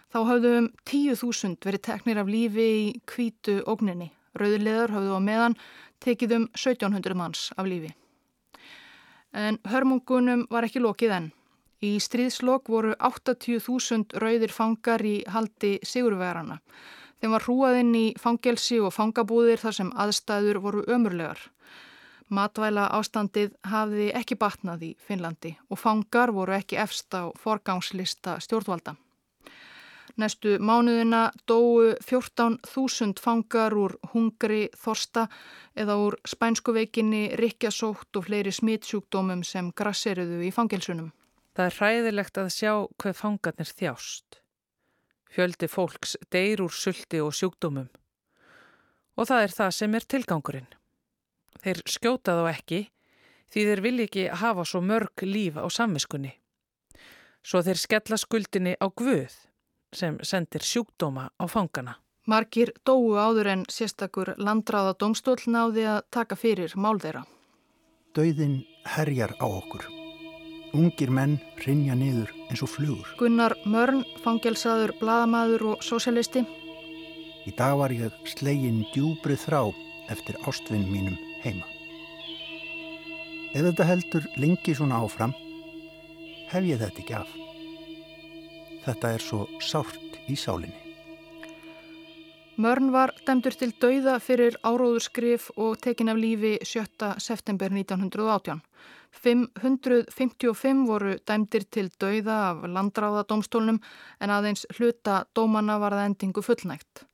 Þá 0.09 0.19
hafðu 0.25 0.55
um 0.63 0.71
10.000 0.89 1.69
verið 1.69 1.85
teknir 1.91 2.17
af 2.17 2.33
lífi 2.33 2.67
í 2.79 2.91
kvítu 3.05 3.59
ógninni. 3.69 4.09
Rauðilegar 4.33 4.97
hafðu 4.97 5.21
á 5.21 5.21
meðan 5.21 5.61
tekið 6.01 6.37
um 6.39 6.51
1700 6.57 7.13
manns 7.13 7.47
af 7.53 7.69
lífi. 7.69 7.93
En 9.37 9.61
hörmungunum 9.69 10.47
var 10.49 10.65
ekki 10.65 10.81
lokið 10.81 11.19
enn. 11.21 11.33
Í 11.85 11.99
stríðslokk 12.01 12.73
voru 12.73 12.97
80.000 12.97 14.17
rauðir 14.17 14.49
fangar 14.49 15.05
í 15.05 15.19
haldi 15.29 15.77
sigurverana. 15.85 16.57
Þeim 17.19 17.35
var 17.35 17.43
hrúaðinn 17.43 17.95
í 17.99 18.05
fangelsi 18.19 18.79
og 18.79 18.93
fangabúðir 18.95 19.59
þar 19.59 19.75
sem 19.75 19.91
aðstæður 19.91 20.61
voru 20.63 20.83
ömurlegar. 20.87 21.41
Matvæla 22.29 22.85
ástandið 22.93 23.55
hafði 23.65 24.11
ekki 24.15 24.37
batnað 24.39 24.85
í 24.85 24.89
Finnlandi 25.01 25.55
og 25.67 25.81
fangar 25.81 26.31
voru 26.31 26.53
ekki 26.55 26.77
efst 26.77 27.15
á 27.17 27.33
forgangslista 27.41 28.37
stjórnvalda. 28.45 28.95
Næstu 30.19 30.57
mánuðina 30.59 31.29
dóu 31.47 31.95
14.000 32.03 33.21
fangar 33.23 33.75
úr 33.77 33.95
hungri 34.13 34.67
þorsta 34.75 35.27
eða 35.75 35.95
úr 36.03 36.17
spænskuveikinni, 36.27 37.37
rikkjasótt 37.39 38.19
og 38.19 38.27
fleiri 38.27 38.51
smitsjúkdómum 38.51 39.45
sem 39.47 39.71
grasseriðu 39.71 40.43
í 40.43 40.51
fangelsunum. 40.51 41.13
Það 41.55 41.65
er 41.65 41.77
hræðilegt 41.79 42.41
að 42.41 42.51
sjá 42.55 42.73
hver 42.99 43.15
fangarnir 43.15 43.71
þjást. 43.71 44.41
Fjöldi 45.29 45.69
fólks 45.69 46.17
deyr 46.33 46.63
úr 46.65 46.73
sulti 46.73 47.21
og 47.21 47.35
sjúkdómum. 47.37 47.89
Og 49.19 49.27
það 49.29 49.43
er 49.45 49.53
það 49.53 49.75
sem 49.77 49.95
er 49.95 50.07
tilgangurinn. 50.09 50.69
Þeir 51.59 51.83
skjóta 51.85 52.37
þá 52.39 52.45
ekki 52.53 52.79
því 53.53 53.65
þeir 53.69 53.81
vilja 53.85 54.07
ekki 54.07 54.25
hafa 54.41 54.65
svo 54.65 54.81
mörg 54.85 55.25
líf 55.25 55.57
á 55.57 55.65
samviskunni. 55.69 56.33
Svo 57.45 57.61
þeir 57.65 57.81
skella 57.81 58.17
skuldinni 58.19 58.75
á 58.77 58.87
Guð 58.89 59.35
sem 59.95 60.19
sendir 60.21 60.65
sjúkdóma 60.65 61.29
á 61.33 61.45
fangana. 61.49 61.97
Markir 62.29 62.73
dóu 62.85 63.17
áður 63.17 63.49
en 63.55 63.63
sérstakur 63.73 64.35
landráða 64.37 64.93
domstól 65.01 65.39
náði 65.47 65.87
að 65.89 66.03
taka 66.13 66.37
fyrir 66.37 66.75
mál 66.77 66.99
þeirra. 67.01 67.25
Dauðin 68.13 68.61
herjar 68.85 69.33
á 69.41 69.45
okkur. 69.49 69.98
Ungir 70.77 71.09
menn 71.09 71.39
rinja 71.65 71.95
niður 71.97 72.29
eins 72.49 72.61
og 72.65 72.69
flugur. 72.69 73.07
Gunnar 73.17 73.55
Mörn, 73.65 74.03
fangelsaður, 74.23 74.93
bladamaður 74.99 75.65
og 75.73 75.85
sósialisti. 75.85 76.43
Í 77.49 77.53
dag 77.57 77.77
var 77.79 77.93
ég 77.95 78.13
slegin 78.29 78.83
djúbrið 78.93 79.45
þrá 79.47 79.61
eftir 80.13 80.37
ástvinn 80.49 80.85
mínum 80.91 81.17
heima. 81.43 81.65
Ef 83.53 83.63
þetta 83.65 83.87
heldur 83.89 84.27
lengi 84.37 84.75
svona 84.77 84.99
áfram, 85.01 85.33
hef 86.51 86.69
ég 86.69 86.81
þetta 86.81 87.01
ekki 87.01 87.17
af. 87.17 87.33
Þetta 88.85 89.15
er 89.15 89.25
svo 89.25 89.47
sárt 89.63 90.21
í 90.29 90.37
sálinni. 90.37 90.88
Mörn 92.59 92.89
var 92.91 93.13
dæmdur 93.23 93.55
til 93.55 93.69
dauða 93.79 94.17
fyrir 94.19 94.57
áróðurskrif 94.67 95.45
og 95.55 95.77
tekin 95.79 96.09
af 96.11 96.17
lífi 96.19 96.57
7. 96.67 96.81
september 97.23 97.71
1918. 97.71 98.59
555 99.15 100.81
voru 100.89 101.13
dæmdir 101.23 101.63
til 101.71 101.87
dauða 102.03 102.39
af 102.49 102.65
landráðadómstólnum 102.67 103.77
en 104.19 104.33
aðeins 104.35 104.65
hluta 104.75 105.21
dómana 105.31 105.77
var 105.79 105.95
það 105.95 106.09
endingu 106.09 106.43
fullnægt. 106.43 107.05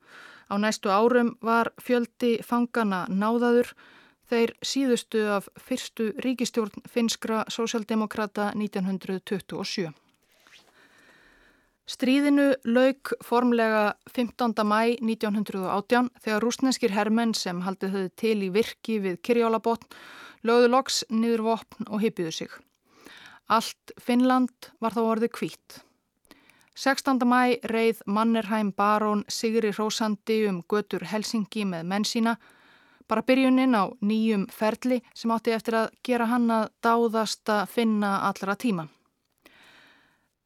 Á 0.50 0.58
næstu 0.58 0.90
árum 0.90 1.36
var 1.40 1.70
fjöldi 1.78 2.40
fangana 2.42 3.04
náðaður 3.06 3.70
þeir 4.26 4.54
síðustu 4.66 5.28
af 5.30 5.46
fyrstu 5.62 6.08
ríkistjórn 6.26 6.82
finskra 6.90 7.44
sósjaldemokrata 7.46 8.50
1927. 8.58 9.94
Stríðinu 11.86 12.48
lauk 12.66 13.12
formlega 13.22 13.94
15. 14.10 14.64
mæ 14.66 14.96
1918 14.98 16.08
þegar 16.18 16.42
rúsneskir 16.42 16.90
hermenn 16.90 17.34
sem 17.38 17.60
haldið 17.62 17.92
höfðu 17.94 18.10
til 18.18 18.38
í 18.42 18.48
virki 18.50 18.96
við 19.04 19.20
Kirjálabotn 19.22 19.86
lögðu 20.42 20.70
loks 20.72 21.04
niður 21.14 21.44
vopn 21.46 21.86
og 21.86 22.02
hypiðu 22.02 22.32
sig. 22.34 22.50
Allt 23.46 23.94
Finnland 24.02 24.72
var 24.82 24.96
þá 24.98 25.02
orðið 25.04 25.32
kvít. 25.38 25.78
16. 26.74 27.22
mæ 27.22 27.62
reið 27.70 28.02
Mannerheim 28.10 28.74
barón 28.74 29.22
Sigri 29.30 29.70
Rósandi 29.70 30.42
um 30.50 30.64
götur 30.66 31.06
Helsingi 31.06 31.62
með 31.70 31.86
menn 31.86 32.04
sína, 32.04 32.34
bara 33.06 33.22
byrjunin 33.22 33.78
á 33.78 33.94
nýjum 34.02 34.50
ferli 34.50 34.98
sem 35.14 35.30
átti 35.30 35.54
eftir 35.54 35.78
að 35.84 35.94
gera 36.02 36.26
hann 36.34 36.50
að 36.50 36.68
dáðasta 36.82 37.62
finna 37.70 38.18
allra 38.26 38.58
tíma. 38.58 38.88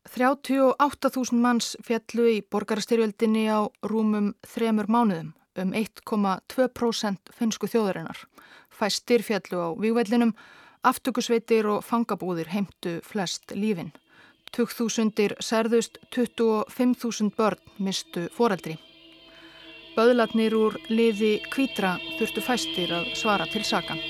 38.000 0.09 1.37
manns 1.37 1.77
fjallu 1.85 2.29
í 2.31 2.41
borgarstyrjöldinni 2.41 3.45
á 3.53 3.69
rúmum 3.85 4.33
þremur 4.47 4.89
mánuðum 4.89 5.35
um 5.61 5.75
1,2% 5.77 7.35
finsku 7.37 7.69
þjóðarinnar 7.69 8.25
fæstir 8.81 9.23
fjallu 9.23 9.59
á 9.61 9.69
vývælinum, 9.77 10.33
aftökusveitir 10.83 11.69
og 11.69 11.85
fangabúðir 11.85 12.49
heimtu 12.55 13.01
flest 13.05 13.53
lífin. 13.53 13.93
20.000 14.57 15.37
særðust, 15.45 16.01
25.000 16.15 17.37
börn 17.37 17.61
mistu 17.79 18.27
foreldri. 18.35 18.79
Böðlatnir 19.95 20.57
úr 20.57 20.79
liði 20.89 21.37
kvítra 21.53 21.99
þurftu 22.19 22.43
fæstir 22.47 22.95
að 22.95 23.13
svara 23.21 23.47
til 23.53 23.63
sakan. 23.67 24.01